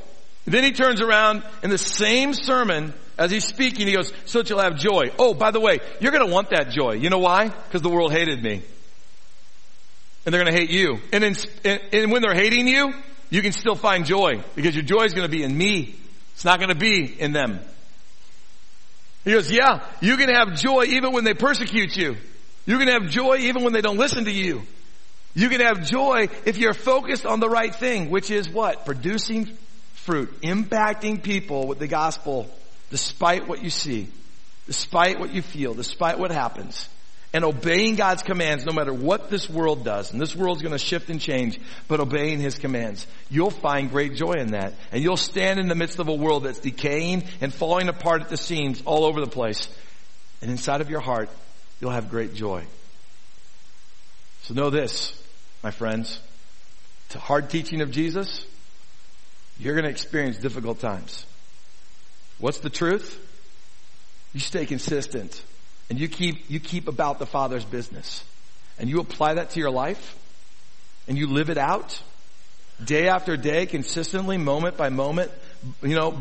[0.45, 4.49] then he turns around in the same sermon as he's speaking, he goes, so that
[4.49, 5.11] you'll have joy.
[5.17, 6.93] Oh, by the way, you're gonna want that joy.
[6.93, 7.47] You know why?
[7.47, 8.61] Because the world hated me.
[10.25, 10.99] And they're gonna hate you.
[11.11, 12.93] And, in, and when they're hating you,
[13.29, 15.95] you can still find joy because your joy is gonna be in me.
[16.33, 17.59] It's not gonna be in them.
[19.25, 22.17] He goes, yeah, you can have joy even when they persecute you.
[22.65, 24.61] You can have joy even when they don't listen to you.
[25.37, 28.85] You can have joy if you're focused on the right thing, which is what?
[28.85, 29.55] Producing
[29.93, 32.49] fruit, impacting people with the gospel
[32.89, 34.07] despite what you see,
[34.65, 36.89] despite what you feel, despite what happens,
[37.33, 40.11] and obeying God's commands no matter what this world does.
[40.11, 43.05] And this world's going to shift and change, but obeying His commands.
[43.29, 44.73] You'll find great joy in that.
[44.91, 48.29] And you'll stand in the midst of a world that's decaying and falling apart at
[48.29, 49.69] the seams all over the place.
[50.41, 51.29] And inside of your heart,
[51.79, 52.65] you'll have great joy.
[54.43, 55.13] So know this,
[55.63, 56.19] my friends.
[57.09, 58.45] To hard teaching of Jesus,
[59.59, 61.25] you're going to experience difficult times.
[62.39, 63.19] What's the truth?
[64.33, 65.41] You stay consistent
[65.89, 68.23] and you keep, you keep about the Father's business
[68.77, 70.15] and you apply that to your life
[71.07, 71.99] and you live it out
[72.83, 75.31] day after day, consistently, moment by moment,
[75.81, 76.19] you know,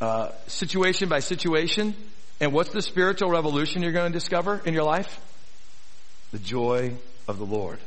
[0.00, 1.94] uh, situation by situation.
[2.40, 5.20] And what's the spiritual revolution you're going to discover in your life?
[6.32, 6.94] The joy
[7.28, 7.78] of the Lord.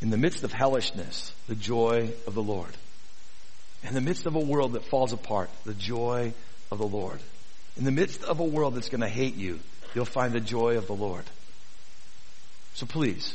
[0.00, 2.70] In the midst of hellishness, the joy of the Lord.
[3.82, 6.32] In the midst of a world that falls apart, the joy
[6.70, 7.20] of the Lord.
[7.76, 9.60] In the midst of a world that's going to hate you,
[9.94, 11.24] you'll find the joy of the Lord.
[12.74, 13.34] So please,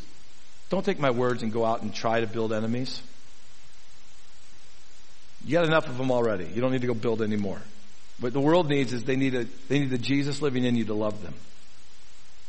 [0.70, 3.02] don't take my words and go out and try to build enemies.
[5.46, 6.46] You got enough of them already.
[6.46, 7.62] You don't need to go build any more.
[8.20, 10.86] What the world needs is they need a, they need the Jesus living in you
[10.86, 11.34] to love them.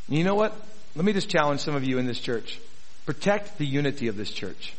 [0.08, 0.54] And you know what?
[0.94, 2.60] Let me just challenge some of you in this church.
[3.06, 4.74] Protect the unity of this church.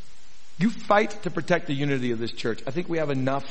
[0.58, 2.62] You fight to protect the unity of this church.
[2.66, 3.46] I think we have enough,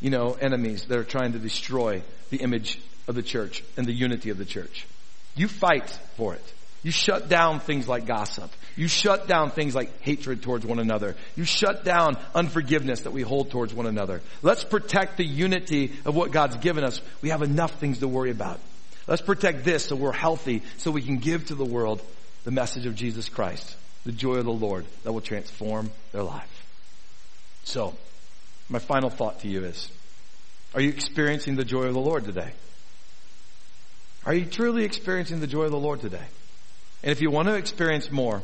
[0.00, 2.78] you know, enemies that are trying to destroy the image
[3.08, 4.86] of the church and the unity of the church.
[5.34, 6.52] You fight for it.
[6.82, 8.50] You shut down things like gossip.
[8.76, 11.14] You shut down things like hatred towards one another.
[11.36, 14.22] You shut down unforgiveness that we hold towards one another.
[14.42, 17.00] Let's protect the unity of what God's given us.
[17.20, 18.60] We have enough things to worry about.
[19.06, 22.00] Let's protect this so we're healthy so we can give to the world
[22.44, 26.66] the message of Jesus Christ, the joy of the Lord that will transform their life.
[27.64, 27.94] So,
[28.68, 29.90] my final thought to you is,
[30.74, 32.52] are you experiencing the joy of the Lord today?
[34.24, 36.24] Are you truly experiencing the joy of the Lord today?
[37.02, 38.42] And if you want to experience more,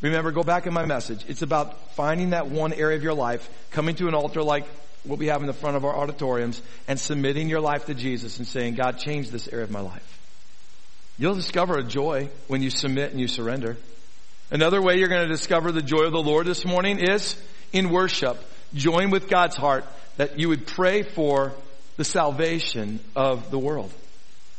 [0.00, 1.24] remember, go back in my message.
[1.28, 4.66] It's about finding that one area of your life, coming to an altar like
[5.04, 8.38] what we have in the front of our auditoriums, and submitting your life to Jesus
[8.38, 10.10] and saying, God, change this area of my life.
[11.16, 13.76] You'll discover a joy when you submit and you surrender.
[14.54, 17.36] Another way you're going to discover the joy of the Lord this morning is
[17.72, 18.38] in worship.
[18.72, 19.84] Join with God's heart
[20.16, 21.52] that you would pray for
[21.96, 23.92] the salvation of the world.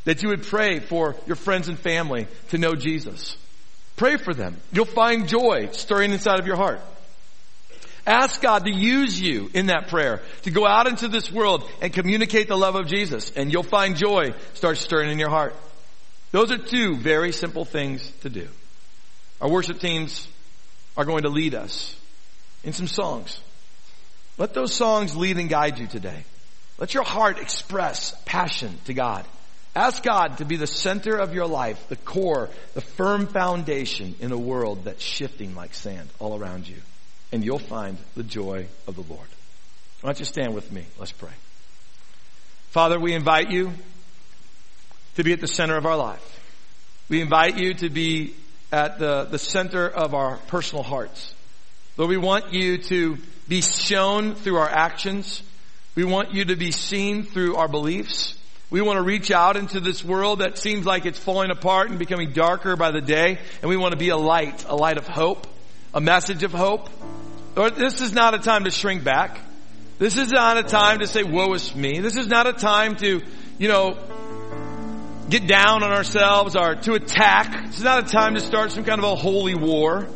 [0.03, 3.37] That you would pray for your friends and family to know Jesus.
[3.95, 4.57] Pray for them.
[4.73, 6.81] You'll find joy stirring inside of your heart.
[8.05, 11.93] Ask God to use you in that prayer to go out into this world and
[11.93, 15.55] communicate the love of Jesus and you'll find joy start stirring in your heart.
[16.31, 18.49] Those are two very simple things to do.
[19.41, 20.27] Our worship teams
[20.97, 21.95] are going to lead us
[22.63, 23.39] in some songs.
[24.37, 26.23] Let those songs lead and guide you today.
[26.77, 29.25] Let your heart express passion to God.
[29.75, 34.31] Ask God to be the center of your life, the core, the firm foundation in
[34.31, 36.77] a world that's shifting like sand all around you.
[37.31, 39.27] And you'll find the joy of the Lord.
[40.01, 40.85] Why don't you stand with me?
[40.97, 41.33] Let's pray.
[42.69, 43.73] Father, we invite you
[45.15, 46.39] to be at the center of our life.
[47.09, 48.35] We invite you to be
[48.71, 51.33] at the, the center of our personal hearts.
[51.97, 55.41] Lord, we want you to be shown through our actions.
[55.95, 58.37] We want you to be seen through our beliefs.
[58.69, 61.99] We want to reach out into this world that seems like it's falling apart and
[61.99, 63.39] becoming darker by the day.
[63.61, 65.47] And we want to be a light, a light of hope,
[65.93, 66.89] a message of hope.
[67.55, 69.39] Lord, this is not a time to shrink back.
[69.97, 72.01] This is not a time to say, woe is me.
[72.01, 73.21] This is not a time to,
[73.57, 73.97] you know,
[75.29, 77.67] get down on ourselves or to attack.
[77.67, 80.07] This is not a time to start some kind of a holy war.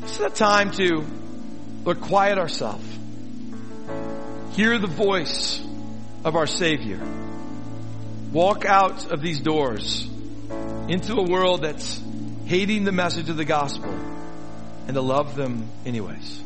[0.00, 1.04] This is a time to,
[1.84, 2.84] Lord, quiet ourselves.
[4.52, 5.60] Hear the voice
[6.24, 7.00] of our Savior
[8.32, 10.06] walk out of these doors
[10.88, 12.00] into a world that's
[12.44, 13.90] hating the message of the gospel
[14.86, 16.42] and to love them anyways.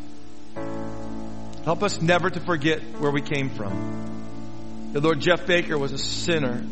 [1.64, 4.92] Help us never to forget where we came from.
[4.92, 6.64] The Lord Jeff Baker was a sinner,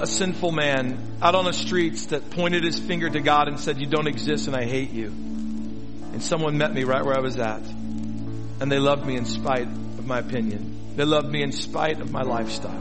[0.00, 3.78] a sinful man out on the streets that pointed his finger to God and said,
[3.78, 5.06] you don't exist and I hate you.
[5.08, 7.62] And someone met me right where I was at.
[7.62, 10.96] And they loved me in spite of my opinion.
[10.96, 12.72] They loved me in spite of my lifestyle.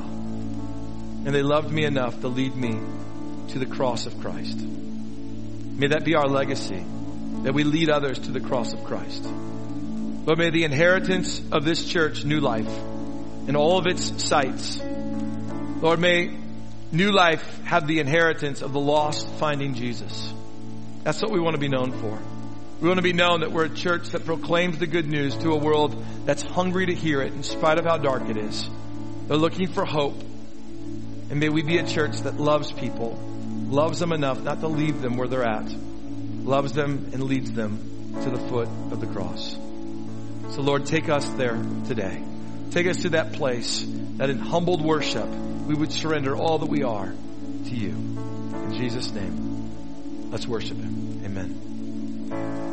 [1.26, 2.80] And they loved me enough to lead me
[3.50, 4.58] to the cross of Christ.
[4.58, 6.84] May that be our legacy,
[7.44, 9.24] that we lead others to the cross of Christ.
[10.26, 12.72] But may the inheritance of this church, New Life,
[13.48, 14.82] and all of its sites,
[15.82, 16.38] Lord, may
[16.92, 20.34] New Life have the inheritance of the lost finding Jesus.
[21.04, 22.20] That's what we want to be known for.
[22.82, 25.52] We want to be known that we're a church that proclaims the good news to
[25.52, 28.68] a world that's hungry to hear it in spite of how dark it is.
[29.28, 30.20] They're looking for hope.
[31.30, 33.20] And may we be a church that loves people,
[33.68, 38.14] loves them enough not to leave them where they're at, loves them and leads them
[38.24, 39.52] to the foot of the cross.
[40.56, 42.24] So Lord, take us there today.
[42.72, 43.86] Take us to that place
[44.18, 45.28] that in humbled worship
[45.70, 47.92] we would surrender all that we are to you.
[47.92, 51.22] In Jesus' name, let's worship him.
[51.24, 52.69] Amen.